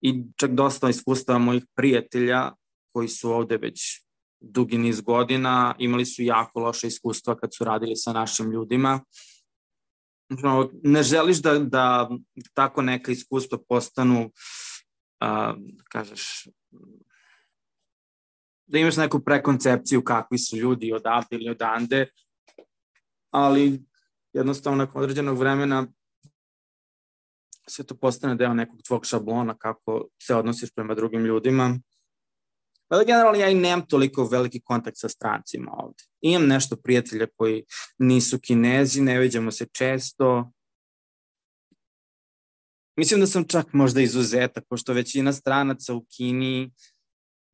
i 0.00 0.22
čak 0.36 0.50
dosta 0.50 0.90
iskustava 0.90 1.38
mojih 1.38 1.64
prijatelja 1.74 2.52
koji 2.92 3.08
su 3.08 3.30
ovde 3.32 3.56
već 3.56 4.06
dugi 4.40 4.78
niz 4.78 5.00
godina, 5.00 5.74
imali 5.78 6.06
su 6.06 6.22
jako 6.22 6.60
loše 6.60 6.86
iskustva 6.86 7.36
kad 7.36 7.54
su 7.54 7.64
radili 7.64 7.96
sa 7.96 8.12
našim 8.12 8.50
ljudima. 8.50 9.00
Ne 10.82 11.02
želiš 11.02 11.38
da, 11.42 11.58
da 11.58 12.08
tako 12.54 12.82
neka 12.82 13.12
iskustva 13.12 13.58
postanu, 13.68 14.30
a, 15.20 15.54
da 15.56 15.84
kažeš, 15.90 16.48
da 18.66 18.78
imaš 18.78 18.96
neku 18.96 19.20
prekoncepciju 19.24 20.04
kakvi 20.04 20.38
su 20.38 20.56
ljudi 20.56 20.92
odavde 20.92 21.36
ili 21.36 21.50
odande, 21.50 22.06
ali 23.30 23.82
jednostavno 24.36 24.78
nakon 24.78 25.02
određenog 25.02 25.38
vremena 25.38 25.86
sve 27.68 27.84
to 27.84 27.94
postane 27.94 28.34
deo 28.34 28.54
nekog 28.54 28.82
tvog 28.82 29.06
šablona 29.06 29.58
kako 29.58 30.08
se 30.22 30.34
odnosiš 30.34 30.70
prema 30.74 30.94
drugim 30.94 31.24
ljudima. 31.24 31.78
Pa 32.88 33.04
generalno 33.04 33.38
ja 33.38 33.48
i 33.48 33.54
nemam 33.54 33.86
toliko 33.86 34.24
veliki 34.24 34.60
kontakt 34.60 34.96
sa 34.98 35.08
strancima 35.08 35.72
ovde. 35.72 36.04
Imam 36.20 36.46
nešto 36.46 36.76
prijatelja 36.76 37.26
koji 37.36 37.64
nisu 37.98 38.38
kinezi, 38.38 39.00
ne 39.00 39.18
vidimo 39.18 39.50
se 39.50 39.66
često. 39.72 40.52
Mislim 42.96 43.20
da 43.20 43.26
sam 43.26 43.48
čak 43.48 43.72
možda 43.72 44.00
izuzetak, 44.00 44.64
pošto 44.68 44.92
većina 44.92 45.32
stranaca 45.32 45.94
u 45.94 46.04
Kini 46.16 46.72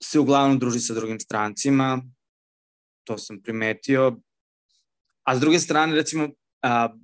se 0.02 0.18
uglavnom 0.18 0.58
druži 0.58 0.80
sa 0.80 0.94
drugim 0.94 1.20
strancima, 1.20 2.02
to 3.04 3.18
sam 3.18 3.42
primetio. 3.42 4.16
A 5.22 5.36
s 5.36 5.40
druge 5.40 5.58
strane, 5.58 5.94
recimo, 5.94 6.28
A, 6.62 6.94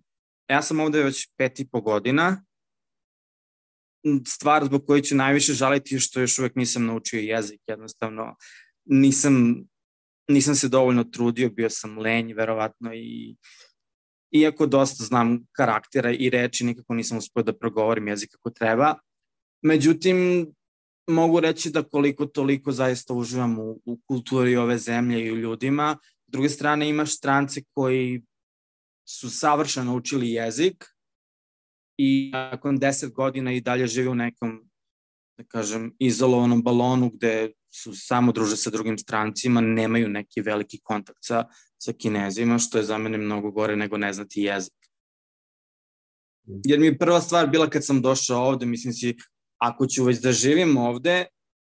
ja 0.49 0.63
sam 0.63 0.81
ovde 0.81 1.03
već 1.03 1.29
pet 1.37 1.61
i 1.61 1.69
po 1.69 1.81
godina. 1.81 2.45
Stvar 4.27 4.65
zbog 4.65 4.87
koje 4.87 5.03
ću 5.03 5.17
najviše 5.17 5.53
žaliti 5.53 5.95
je 5.95 6.01
što 6.01 6.21
još 6.21 6.39
uvek 6.39 6.57
nisam 6.57 6.87
naučio 6.87 7.21
jezik. 7.21 7.61
Jednostavno, 7.67 8.37
nisam, 8.85 9.65
nisam 10.29 10.55
se 10.55 10.69
dovoljno 10.69 11.05
trudio, 11.05 11.51
bio 11.51 11.71
sam 11.71 11.99
lenj, 11.99 12.33
verovatno, 12.33 12.95
i 12.95 13.37
iako 14.31 14.67
dosta 14.67 15.05
znam 15.05 15.47
karaktera 15.53 16.13
i 16.13 16.31
reči, 16.31 16.65
nikako 16.65 16.95
nisam 16.95 17.19
uspio 17.19 17.43
da 17.43 17.59
progovorim 17.59 18.09
jezik 18.09 18.31
kako 18.31 18.51
treba. 18.51 18.95
Međutim, 19.63 20.47
mogu 21.07 21.41
reći 21.41 21.71
da 21.71 21.83
koliko 21.83 22.27
toliko 22.27 22.73
zaista 22.73 23.15
uživam 23.15 23.59
u, 23.59 23.81
u 23.85 23.99
kulturi 24.07 24.57
ove 24.57 24.79
zemlje 24.79 25.27
i 25.27 25.33
u 25.33 25.37
ljudima. 25.37 25.97
S 26.27 26.31
druge 26.31 26.49
strane, 26.49 26.89
imaš 26.89 27.17
strance 27.17 27.63
koji 27.75 28.23
su 29.09 29.31
savršeno 29.31 29.97
učili 29.97 30.31
jezik 30.31 30.85
i 31.99 32.31
nakon 32.33 32.79
deset 32.79 33.13
godina 33.13 33.53
i 33.53 33.61
dalje 33.61 33.87
žive 33.87 34.09
u 34.09 34.15
nekom, 34.15 34.71
da 35.39 35.45
kažem, 35.45 35.95
izolovanom 35.99 36.63
balonu 36.63 37.11
gde 37.11 37.53
su 37.75 37.93
samo 37.95 38.33
druže 38.33 38.57
sa 38.57 38.71
drugim 38.71 38.99
strancima, 38.99 39.61
nemaju 39.61 40.09
neki 40.09 40.41
veliki 40.41 40.81
kontakt 40.83 41.19
sa, 41.21 41.45
sa 41.79 41.93
kinezima, 41.93 42.59
što 42.59 42.79
je 42.79 42.85
za 42.85 42.99
mene 42.99 43.19
mnogo 43.19 43.51
gore 43.51 43.77
nego 43.77 43.97
ne 43.97 44.13
znati 44.13 44.43
jezik. 44.43 44.75
Jer 46.65 46.81
mi 46.81 46.87
je 46.87 46.99
prva 46.99 47.21
stvar 47.21 47.51
bila 47.51 47.71
kad 47.71 47.87
sam 47.87 48.03
došao 48.03 48.45
ovde, 48.49 48.67
mislim 48.67 48.93
si, 48.93 49.17
ako 49.59 49.87
ću 49.87 50.05
već 50.05 50.21
da 50.21 50.33
živim 50.33 50.77
ovde, 50.77 51.27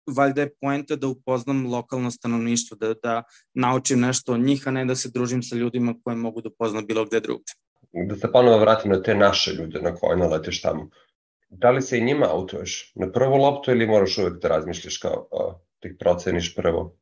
valjda 0.07 0.41
je 0.41 0.55
poenta 0.61 0.97
da 0.97 1.07
upoznam 1.07 1.67
lokalno 1.67 2.11
stanovništvo, 2.11 2.77
da, 2.77 2.95
da 3.03 3.23
naučim 3.55 4.01
nešto 4.01 4.33
od 4.33 4.41
njih, 4.41 4.69
a 4.69 4.71
ne 4.71 4.85
da 4.85 4.97
se 4.97 5.11
družim 5.15 5.43
sa 5.43 5.57
ljudima 5.57 5.95
koje 6.05 6.17
mogu 6.17 6.41
da 6.41 6.49
upoznam 6.49 6.87
bilo 6.87 7.05
gde 7.05 7.21
drugde. 7.21 7.53
Da 7.93 8.17
se 8.17 8.33
ponovo 8.33 8.59
vratim 8.59 8.91
na 8.91 9.03
te 9.03 9.15
naše 9.15 9.53
ljude 9.53 9.81
na 9.83 9.95
koje 9.95 10.17
naletiš 10.17 10.63
tamo. 10.63 10.91
Da 11.49 11.71
li 11.71 11.83
se 11.83 11.99
i 11.99 12.05
njima 12.05 12.27
autuješ 12.31 12.93
na 12.95 13.13
prvu 13.13 13.37
loptu 13.37 13.71
ili 13.71 13.87
moraš 13.87 14.19
uvek 14.19 14.43
da 14.43 14.49
razmišljaš 14.49 14.99
kao, 14.99 15.29
da 15.83 15.89
ih 15.89 15.97
proceniš 15.99 16.55
prvo? 16.55 16.97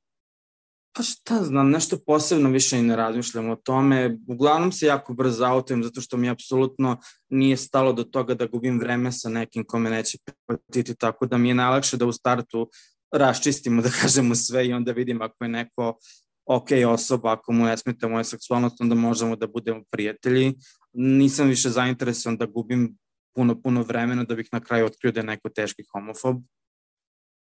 Pa 0.96 1.02
šta 1.02 1.42
znam, 1.42 1.70
nešto 1.70 1.98
posebno 2.06 2.50
više 2.50 2.78
i 2.78 2.82
ne 2.82 2.96
razmišljam 2.96 3.50
o 3.50 3.56
tome. 3.56 4.18
Uglavnom 4.28 4.72
se 4.72 4.86
jako 4.86 5.14
brzo 5.14 5.44
autujem 5.44 5.82
zato 5.82 6.00
što 6.00 6.16
mi 6.16 6.30
apsolutno 6.30 6.96
nije 7.28 7.56
stalo 7.56 7.92
do 7.92 8.04
toga 8.04 8.34
da 8.34 8.46
gubim 8.46 8.78
vreme 8.80 9.12
sa 9.12 9.28
nekim 9.28 9.64
kome 9.64 9.90
neće 9.90 10.18
prihvatiti, 10.24 10.96
tako 10.96 11.26
da 11.26 11.38
mi 11.38 11.48
je 11.48 11.54
najlakše 11.54 11.96
da 11.96 12.06
u 12.06 12.12
startu 12.12 12.70
raščistimo, 13.18 13.82
da 13.82 13.90
kažemo 14.00 14.34
sve 14.34 14.66
i 14.68 14.72
onda 14.72 14.92
vidim 14.92 15.22
ako 15.22 15.44
je 15.44 15.48
neko 15.48 15.98
ok 16.46 16.68
osoba, 16.88 17.32
ako 17.32 17.52
mu 17.52 17.64
ne 17.64 17.76
smeta 17.76 18.08
moja 18.08 18.24
seksualnost, 18.24 18.80
onda 18.80 18.94
možemo 18.94 19.36
da 19.36 19.46
budemo 19.46 19.82
prijatelji. 19.90 20.54
Nisam 20.92 21.48
više 21.48 21.70
zainteresovan 21.70 22.36
da 22.36 22.46
gubim 22.46 22.98
puno, 23.36 23.62
puno 23.62 23.82
vremena 23.82 24.24
da 24.24 24.34
bih 24.34 24.48
na 24.52 24.60
kraju 24.60 24.86
otkrio 24.86 25.12
da 25.12 25.20
je 25.20 25.26
neko 25.26 25.48
teški 25.48 25.82
homofob. 25.92 26.42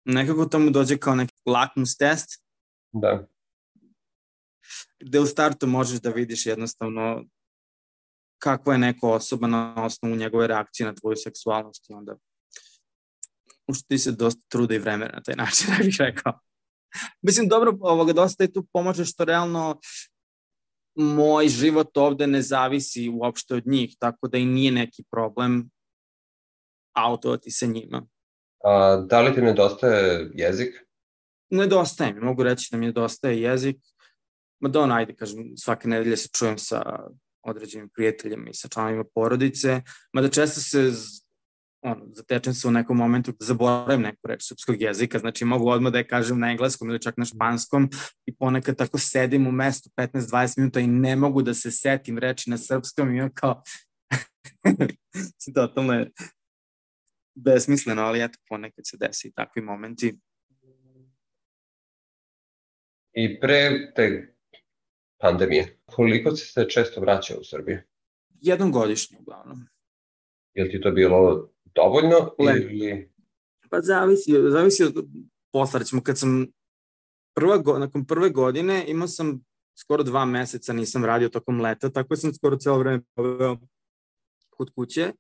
Nekako 0.06 0.46
to 0.46 0.60
mu 0.60 0.70
dođe 0.70 0.98
kao 0.98 1.16
neki 1.16 1.34
lakmus 1.46 1.98
test, 1.98 2.44
Da. 2.92 3.28
gde 5.00 5.20
u 5.20 5.26
startu 5.26 5.68
možeš 5.68 6.02
da 6.02 6.10
vidiš 6.10 6.46
jednostavno 6.46 7.26
kakva 8.42 8.74
je 8.74 8.80
neka 8.80 9.08
osoba 9.08 9.48
na 9.48 9.86
osnovu 9.86 10.16
njegove 10.16 10.48
reakcije 10.48 10.88
na 10.88 10.96
tvoju 10.96 11.16
seksualnost 11.16 11.90
i 11.90 11.94
onda 11.94 12.16
ti 13.88 13.98
se 13.98 14.12
dosta 14.12 14.42
truda 14.48 14.76
i 14.76 14.80
vremena 14.80 15.12
na 15.14 15.24
taj 15.24 15.36
način, 15.36 15.68
da 15.78 15.84
bih 15.84 15.96
rekao. 16.00 16.40
Mislim, 17.22 17.48
dobro, 17.48 17.78
ovoga, 17.82 18.14
dosta 18.14 18.44
je 18.44 18.54
tu 18.54 18.68
pomoće 18.74 19.06
što 19.06 19.26
realno 19.26 19.80
moj 20.96 21.48
život 21.48 21.98
ovde 21.98 22.28
ne 22.28 22.42
zavisi 22.42 23.10
uopšte 23.10 23.56
od 23.56 23.68
njih, 23.68 23.96
tako 24.00 24.28
da 24.28 24.38
i 24.38 24.46
nije 24.46 24.72
neki 24.72 25.04
problem 25.12 25.70
autovati 26.94 27.52
se 27.52 27.68
njima. 27.68 28.08
A, 28.64 28.96
da 29.10 29.22
li 29.22 29.36
ti 29.36 29.42
nedostaje 29.42 30.32
jezik? 30.34 30.76
Nedostaje 31.50 32.14
mi, 32.14 32.20
mogu 32.20 32.44
reći 32.44 32.68
da 32.72 32.78
mi 32.78 32.86
nedostaje 32.86 33.42
jezik. 33.42 33.78
Ma 34.60 34.70
da 34.70 34.82
ono, 34.82 34.96
ajde, 34.96 35.16
kažem, 35.16 35.58
svake 35.58 35.88
nedelje 35.88 36.18
se 36.18 36.30
čujem 36.38 36.58
sa 36.58 37.10
određenim 37.42 37.90
prijateljima 37.90 38.50
i 38.50 38.54
sa 38.54 38.68
članovima 38.68 39.04
porodice, 39.16 39.82
mada 40.14 40.30
često 40.30 40.62
se 40.62 40.92
ono, 41.82 42.06
zatečem 42.14 42.54
se 42.54 42.68
u 42.68 42.72
nekom 42.72 42.98
momentu 42.98 43.32
da 43.32 43.46
zaboravim 43.46 44.02
neku 44.02 44.28
reč 44.28 44.48
srpskog 44.48 44.82
jezika, 44.82 45.20
znači 45.20 45.46
mogu 45.46 45.70
odmah 45.70 45.92
da 45.92 45.98
je 45.98 46.08
kažem 46.08 46.40
na 46.40 46.52
engleskom 46.52 46.90
ili 46.90 47.02
čak 47.02 47.18
na 47.18 47.26
španskom 47.26 47.90
i 48.26 48.36
ponekad 48.36 48.78
tako 48.78 48.98
sedim 48.98 49.48
u 49.48 49.52
mestu 49.52 49.90
15-20 49.98 50.58
minuta 50.58 50.80
i 50.80 50.88
ne 50.88 51.16
mogu 51.16 51.42
da 51.42 51.54
se 51.54 51.72
setim 51.72 52.18
reči 52.18 52.50
na 52.50 52.58
srpskom 52.58 53.16
i 53.16 53.22
ono 53.22 53.32
kao 53.34 53.64
totalno 55.56 55.94
je 55.94 56.12
besmisleno, 57.36 58.02
ali 58.02 58.24
eto 58.24 58.38
ponekad 58.50 58.88
se 58.88 58.98
desi 58.98 59.28
i 59.28 59.32
takvi 59.32 59.62
momenti. 59.62 60.20
I 63.14 63.40
pre 63.40 63.92
te 63.96 64.36
pandemije, 65.18 65.78
koliko 65.86 66.36
si 66.36 66.46
se 66.46 66.70
često 66.70 67.02
vraćao 67.02 67.38
u 67.38 67.44
Srbiju? 67.44 67.80
Jednom 68.42 68.72
godišnje 68.72 69.18
uglavnom. 69.20 69.68
Je 70.54 70.64
li 70.64 70.72
ti 70.72 70.82
to 70.82 70.92
bilo 70.92 71.50
dovoljno 71.76 72.36
ili... 72.40 73.10
Pa 73.70 73.82
zavisi, 73.82 74.32
zavisi 74.50 74.84
od 74.84 75.06
posla, 75.52 75.80
recimo 75.80 76.04
kad 76.04 76.18
sam 76.20 76.48
prva, 77.36 77.58
go, 77.58 77.80
nakon 77.80 78.06
prve 78.06 78.30
godine 78.30 78.86
imao 78.88 79.08
sam 79.08 79.44
skoro 79.80 80.04
dva 80.04 80.26
meseca 80.26 80.74
nisam 80.74 81.06
radio 81.06 81.30
tokom 81.30 81.62
leta, 81.62 81.90
tako 81.90 82.16
sam 82.16 82.34
skoro 82.34 82.58
celo 82.58 82.78
vreme 82.78 83.02
poveo 83.16 83.58
kod 84.50 84.72
kuće. 84.76 85.14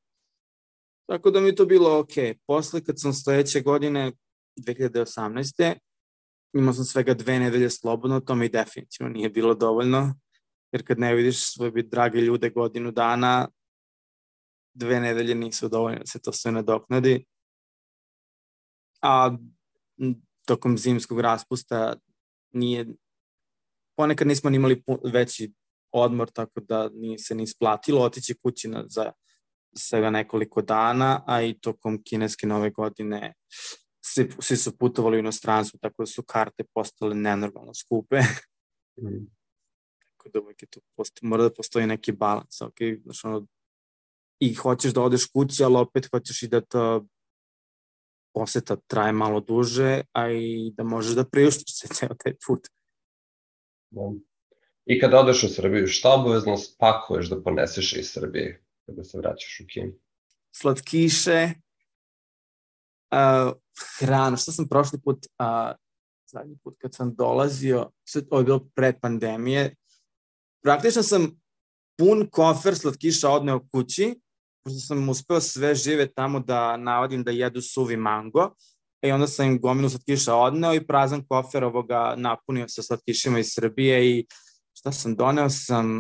Tako 1.05 1.31
da 1.31 1.39
mi 1.39 1.55
to 1.55 1.65
bilo 1.65 1.99
ok. 1.99 2.13
Posle 2.47 2.83
kad 2.83 2.99
sam 2.99 3.13
sledeće 3.13 3.61
godine, 3.61 4.11
2018. 4.59 5.73
imao 6.53 6.73
sam 6.73 6.85
svega 6.85 7.13
dve 7.13 7.39
nedelje 7.39 7.69
slobodno, 7.69 8.19
to 8.19 8.35
mi 8.35 8.49
definitivno 8.49 9.13
nije 9.13 9.29
bilo 9.29 9.53
dovoljno, 9.53 10.13
jer 10.71 10.87
kad 10.87 10.99
ne 10.99 11.15
vidiš 11.15 11.53
svoje 11.53 11.71
drage 11.83 12.21
ljude 12.21 12.49
godinu 12.49 12.91
dana, 12.91 13.47
dve 14.79 14.99
nedelje 14.99 15.35
nisu 15.35 15.69
dovoljno 15.69 15.99
da 15.99 16.05
se 16.05 16.21
to 16.21 16.33
sve 16.33 16.51
nadoknadi. 16.51 17.25
A 19.01 19.37
tokom 20.45 20.77
zimskog 20.77 21.19
raspusta 21.19 21.95
nije, 22.53 22.85
ponekad 23.97 24.27
nismo 24.27 24.49
imali 24.49 24.83
veći 25.13 25.53
odmor, 25.91 26.29
tako 26.29 26.59
da 26.59 26.89
nije 26.89 27.19
se 27.19 27.35
ni 27.35 27.43
isplatilo 27.43 28.01
otići 28.01 28.35
kući 28.43 28.67
na, 28.67 28.83
za 28.87 29.11
svega 29.77 30.09
nekoliko 30.09 30.61
dana, 30.61 31.23
a 31.27 31.41
i 31.41 31.59
tokom 31.59 32.03
kineske 32.03 32.47
nove 32.47 32.69
godine 32.69 33.33
svi, 34.01 34.29
svi 34.39 34.57
su 34.57 34.77
putovali 34.77 35.17
u 35.17 35.19
inostranstvo, 35.19 35.79
tako 35.81 36.01
da 36.03 36.07
su 36.07 36.23
karte 36.23 36.63
postale 36.73 37.15
nenormalno 37.15 37.73
skupe. 37.73 38.19
Mm. 39.01 39.25
tako 40.01 40.29
da 40.29 40.39
uvek 40.39 40.61
je 40.61 40.67
tu, 40.67 40.81
posto, 40.95 41.19
mora 41.27 41.43
da 41.43 41.53
postoji 41.53 41.87
neki 41.87 42.11
balans, 42.11 42.61
ok? 42.61 42.77
Znaš, 43.03 43.25
ono, 43.25 43.47
i 44.39 44.53
hoćeš 44.53 44.93
da 44.93 45.01
odeš 45.01 45.25
kući, 45.25 45.63
ali 45.63 45.75
opet 45.75 46.07
hoćeš 46.11 46.43
i 46.43 46.47
da 46.47 46.61
ta 46.61 47.01
poseta 48.33 48.75
traje 48.87 49.11
malo 49.11 49.39
duže, 49.39 50.01
a 50.11 50.31
i 50.31 50.71
da 50.77 50.83
možeš 50.83 51.15
da 51.15 51.23
priuštiš 51.23 51.79
se 51.79 51.87
ceo 51.87 52.15
taj 52.23 52.33
put. 52.47 52.67
Da. 53.89 54.01
I 54.85 54.99
kada 54.99 55.19
odeš 55.19 55.43
u 55.43 55.49
Srbiju, 55.49 55.87
šta 55.87 56.13
obavezno 56.13 56.57
spakuješ 56.57 57.29
da 57.29 57.41
poneseš 57.43 57.93
iz 57.93 58.11
Srbije 58.11 58.63
kada 58.85 59.03
se 59.03 59.17
vraćaš 59.17 59.59
u 59.63 59.67
Kinu? 59.73 59.93
Slatkiše, 60.55 61.53
uh, 63.11 63.53
hranu, 63.99 64.37
što 64.37 64.51
sam 64.51 64.67
prošli 64.67 64.99
put, 65.01 65.17
uh, 65.39 65.75
zadnji 66.31 66.57
put 66.63 66.75
kad 66.81 66.95
sam 66.95 67.15
dolazio, 67.15 67.91
sve 68.03 68.21
ovo 68.29 68.39
je 68.39 68.45
bilo 68.45 68.69
pre 68.75 68.99
pandemije, 68.99 69.75
praktično 70.63 71.03
sam 71.03 71.41
pun 71.97 72.27
kofer 72.31 72.75
slatkiša 72.75 73.29
odneo 73.29 73.59
kući, 73.71 74.15
pošto 74.69 74.79
sam 74.79 75.09
uspeo 75.09 75.41
sve 75.41 75.75
žive 75.75 76.07
tamo 76.13 76.39
da 76.39 76.77
navadim 76.77 77.23
da 77.23 77.31
jedu 77.31 77.61
suvi 77.61 77.97
mango, 77.97 78.53
i 79.01 79.11
onda 79.11 79.27
sam 79.27 79.45
im 79.45 79.61
gomilu 79.61 79.89
slatkiša 79.89 80.35
odneo 80.35 80.73
i 80.73 80.87
prazan 80.87 81.25
kofer 81.27 81.63
ovoga 81.63 82.13
napunio 82.17 82.67
sa 82.67 82.83
slatkišima 82.83 83.39
iz 83.39 83.47
Srbije 83.53 84.09
i 84.09 84.25
šta 84.73 84.91
sam 84.91 85.15
doneo 85.15 85.49
sam 85.49 85.99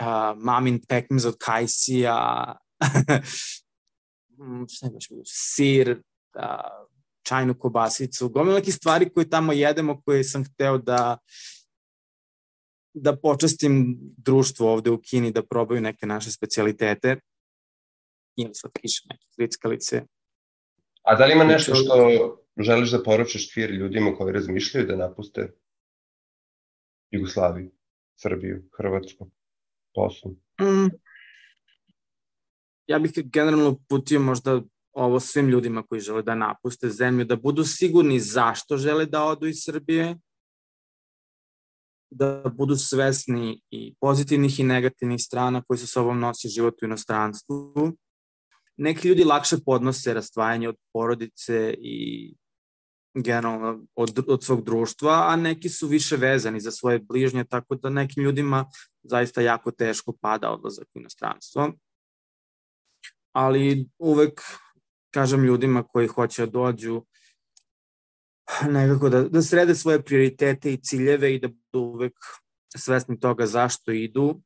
uh, 0.00 0.42
mamin 0.42 0.80
pekmiz 0.88 1.26
od 1.26 1.36
kajsija, 1.38 2.56
šta 4.72 4.86
imaš, 4.86 5.08
sir, 5.24 5.90
uh, 5.90 6.86
čajnu 7.22 7.54
kobasicu, 7.58 8.28
gomila 8.28 8.58
nekih 8.58 8.74
stvari 8.74 9.10
koje 9.12 9.30
tamo 9.30 9.52
jedemo, 9.52 10.02
koje 10.02 10.24
sam 10.24 10.44
hteo 10.44 10.78
da 10.78 11.18
da 12.98 13.16
počestim 13.16 13.98
društvo 14.16 14.72
ovde 14.72 14.90
u 14.90 15.00
Kini 15.00 15.30
da 15.32 15.42
probaju 15.42 15.80
neke 15.80 16.06
naše 16.06 16.32
specialitete 16.32 17.20
ili 18.36 18.54
slatkiše, 18.54 19.02
neke 19.10 19.26
klickalice. 19.36 20.02
A 21.02 21.14
da 21.14 21.26
li 21.26 21.32
ima 21.32 21.44
nešto 21.44 21.74
što 21.74 21.94
želiš 22.58 22.90
da 22.90 23.02
poručiš 23.02 23.52
kvir 23.52 23.70
ljudima 23.70 24.14
koji 24.16 24.32
razmišljaju 24.32 24.86
da 24.86 24.96
napuste 24.96 25.52
Jugoslaviju, 27.10 27.70
Srbiju, 28.16 28.62
Hrvatsku, 28.76 29.30
Bosnu? 29.96 30.30
Mm. 30.60 30.90
Ja 32.86 32.98
bih 32.98 33.12
generalno 33.14 33.78
putio 33.88 34.20
možda 34.20 34.62
ovo 34.92 35.20
svim 35.20 35.48
ljudima 35.48 35.82
koji 35.82 36.00
žele 36.00 36.22
da 36.22 36.34
napuste 36.34 36.88
zemlju, 36.88 37.24
da 37.24 37.36
budu 37.36 37.64
sigurni 37.64 38.20
zašto 38.20 38.76
žele 38.76 39.06
da 39.06 39.24
odu 39.24 39.46
iz 39.46 39.56
Srbije, 39.64 40.16
da 42.10 42.42
budu 42.54 42.76
svesni 42.76 43.60
i 43.70 43.94
pozitivnih 44.00 44.60
i 44.60 44.64
negativnih 44.64 45.20
strana 45.20 45.62
koji 45.62 45.78
sa 45.78 45.86
sobom 45.86 46.20
nosi 46.20 46.48
život 46.48 46.82
u 46.82 46.84
inostranstvu. 46.84 47.96
Neki 48.76 49.08
ljudi 49.08 49.24
lakše 49.24 49.56
podnose 49.64 50.14
rastvajanje 50.14 50.68
od 50.68 50.76
porodice 50.92 51.74
i 51.78 52.34
generalno 53.14 53.86
od, 53.94 54.24
od 54.28 54.44
svog 54.44 54.64
društva, 54.64 55.24
a 55.28 55.36
neki 55.36 55.68
su 55.68 55.88
više 55.88 56.16
vezani 56.16 56.60
za 56.60 56.70
svoje 56.70 56.98
bližnje, 56.98 57.44
tako 57.44 57.74
da 57.74 57.90
nekim 57.90 58.22
ljudima 58.22 58.70
zaista 59.02 59.40
jako 59.40 59.70
teško 59.70 60.12
pada 60.20 60.50
odlazak 60.50 60.88
u 60.94 60.98
inostranstvo. 60.98 61.72
Ali 63.32 63.88
uvek 63.98 64.40
kažem 65.14 65.44
ljudima 65.44 65.82
koji 65.82 66.06
hoće 66.06 66.46
da 66.46 66.52
dođu 66.52 67.02
nekako 68.68 69.08
da, 69.08 69.22
da 69.22 69.42
srede 69.42 69.74
svoje 69.74 70.02
prioritete 70.02 70.72
i 70.72 70.80
ciljeve 70.82 71.34
i 71.34 71.40
da 71.40 71.48
budu 71.48 71.84
uvek 71.84 72.12
svesni 72.76 73.20
toga 73.20 73.46
zašto 73.46 73.92
idu, 73.92 74.40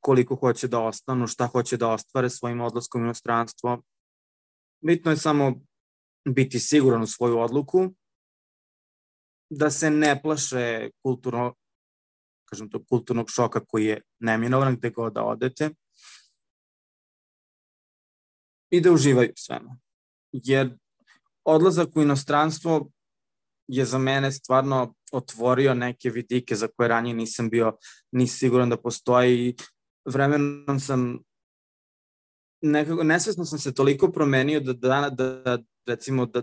koliko 0.00 0.36
hoće 0.36 0.68
da 0.68 0.80
ostanu, 0.80 1.26
šta 1.26 1.46
hoće 1.46 1.76
da 1.76 1.88
ostvare 1.88 2.30
svojim 2.30 2.60
odlaskom 2.60 3.02
u 3.02 3.04
inostranstvo. 3.04 3.82
Bitno 4.80 5.10
je 5.10 5.16
samo 5.16 5.54
biti 6.28 6.60
siguran 6.60 7.02
u 7.02 7.06
svoju 7.06 7.38
odluku, 7.38 7.94
da 9.50 9.70
se 9.70 9.90
ne 9.90 10.22
plaše 10.22 10.90
kulturno, 11.02 11.54
kažem 12.44 12.70
to, 12.70 12.84
kulturnog 12.84 13.30
šoka 13.30 13.64
koji 13.64 13.84
je 13.84 14.02
neminovan 14.18 14.76
gde 14.76 14.90
god 14.90 15.12
da 15.12 15.24
odete, 15.24 15.70
i 18.70 18.80
da 18.80 18.92
uživaju 18.92 19.32
svemu. 19.36 19.70
Jer 20.32 20.78
odlazak 21.44 21.96
u 21.96 22.02
inostranstvo 22.02 22.90
je 23.68 23.84
za 23.84 23.98
mene 23.98 24.32
stvarno 24.32 24.94
otvorio 25.12 25.74
neke 25.74 26.10
vidike 26.10 26.56
za 26.56 26.68
koje 26.68 26.88
ranije 26.88 27.14
nisam 27.14 27.50
bio 27.50 27.76
ni 28.12 28.26
siguran 28.26 28.70
da 28.70 28.76
postoji 28.76 29.56
vremenom 30.04 30.80
sam 30.80 31.18
nekako 32.62 33.02
nesvesno 33.02 33.44
sam 33.44 33.58
se 33.58 33.74
toliko 33.74 34.12
promenio 34.12 34.60
da, 34.60 34.72
da, 34.72 35.10
da 35.10 35.58
recimo 35.86 36.26
da 36.26 36.42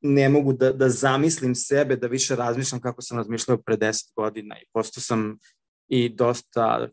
ne 0.00 0.28
mogu 0.28 0.52
da, 0.52 0.72
da 0.72 0.88
zamislim 0.88 1.54
sebe, 1.54 1.96
da 1.96 2.06
više 2.06 2.36
razmišljam 2.36 2.80
kako 2.80 3.02
sam 3.02 3.18
razmišljao 3.18 3.58
pre 3.58 3.76
10 3.76 4.12
godina 4.16 4.58
i 4.58 4.64
posto 4.72 5.00
sam 5.00 5.38
i 5.88 6.08
dosta 6.08 6.88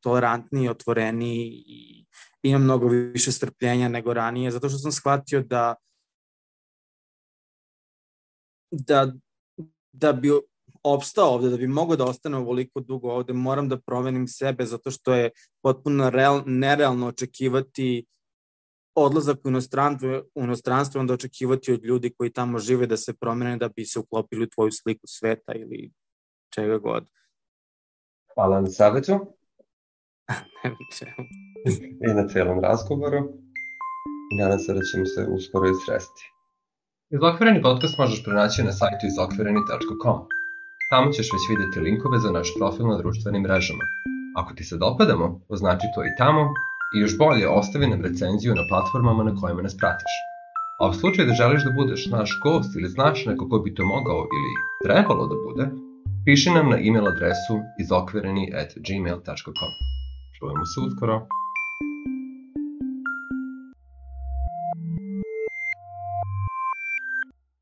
tolerantniji, 0.00 0.68
otvoreniji 0.68 1.64
i 1.66 2.06
imam 2.42 2.62
mnogo 2.62 2.88
više 2.88 3.32
strpljenja 3.32 3.88
nego 3.88 4.14
ranije, 4.14 4.50
zato 4.50 4.68
što 4.68 4.78
sam 4.78 4.92
shvatio 4.92 5.42
da 5.42 5.74
da, 8.70 9.12
da 9.92 10.12
bi 10.12 10.30
opstao 10.84 11.34
ovde, 11.34 11.48
da 11.48 11.56
bi 11.56 11.66
mogao 11.66 11.96
da 11.96 12.04
ostane 12.04 12.36
ovoliko 12.36 12.80
dugo 12.80 13.12
ovde, 13.12 13.32
moram 13.32 13.68
da 13.68 13.80
promenim 13.80 14.28
sebe 14.28 14.66
zato 14.66 14.90
što 14.90 15.14
je 15.14 15.30
potpuno 15.62 16.10
real, 16.10 16.42
nerealno 16.46 17.06
očekivati 17.06 18.06
odlazak 18.94 19.38
u 19.44 19.48
inostranstvo, 19.48 20.22
u 20.34 20.44
inostranstvo 20.44 21.00
onda 21.00 21.14
očekivati 21.14 21.72
od 21.72 21.84
ljudi 21.84 22.14
koji 22.18 22.32
tamo 22.32 22.58
žive 22.58 22.86
da 22.86 22.96
se 22.96 23.14
promene 23.14 23.56
da 23.56 23.68
bi 23.68 23.84
se 23.84 23.98
uklopili 23.98 24.44
u 24.44 24.48
tvoju 24.48 24.70
sliku 24.72 25.06
sveta 25.06 25.52
ili 25.52 25.92
čega 26.54 26.78
god. 26.78 27.06
Hvala 28.34 28.60
na 28.60 28.70
savjetu. 28.70 29.36
I 32.10 32.14
na 32.14 32.28
celom 32.28 32.60
razgovoru. 32.60 33.18
I 34.32 34.36
nadam 34.36 34.58
se 34.58 34.74
da 34.74 34.80
ćemo 34.92 35.06
se 35.06 35.26
uskoro 35.30 35.68
i 35.68 35.74
sresti. 35.86 36.30
Izokvireni 37.10 37.62
podcast 37.62 37.98
možeš 37.98 38.24
pronaći 38.24 38.62
na 38.62 38.72
sajtu 38.72 39.06
izokvireni.com. 39.06 40.43
Tamo 40.94 41.10
ćeš 41.12 41.32
već 41.32 41.48
videti 41.48 41.80
linkove 41.80 42.18
za 42.18 42.30
naš 42.30 42.54
profil 42.58 42.86
na 42.86 42.96
društvenim 42.98 43.42
mrežama. 43.42 43.84
Ako 44.36 44.54
ti 44.54 44.64
se 44.64 44.76
dopadamo, 44.76 45.40
označi 45.48 45.92
to 45.94 46.04
i 46.04 46.14
tamo 46.18 46.42
i 46.94 46.98
još 46.98 47.18
bolje 47.18 47.48
ostavi 47.48 47.86
nam 47.86 48.02
recenziju 48.02 48.54
na 48.54 48.66
platformama 48.66 49.24
na 49.24 49.34
kojima 49.40 49.62
nas 49.62 49.76
pratiš. 49.76 50.12
A 50.80 50.88
u 50.88 50.92
slučaju 50.92 51.28
da 51.28 51.34
želiš 51.34 51.64
da 51.64 51.70
budeš 51.70 52.06
naš 52.06 52.40
gost 52.42 52.76
ili 52.76 52.88
znaš 52.88 53.26
neko 53.26 53.48
ko 53.48 53.58
bi 53.58 53.74
to 53.74 53.84
mogao 53.84 54.20
ili 54.36 54.52
trebalo 54.84 55.26
da 55.26 55.36
bude, 55.46 55.64
piši 56.24 56.50
nam 56.50 56.70
na 56.70 56.76
e-mail 56.76 57.08
adresu 57.08 57.60
izokvireni 57.78 58.52
at 58.60 58.70
gmail.com. 58.86 59.72
Čujemo 60.38 60.64
se 60.66 60.80
uskoro. 60.80 61.26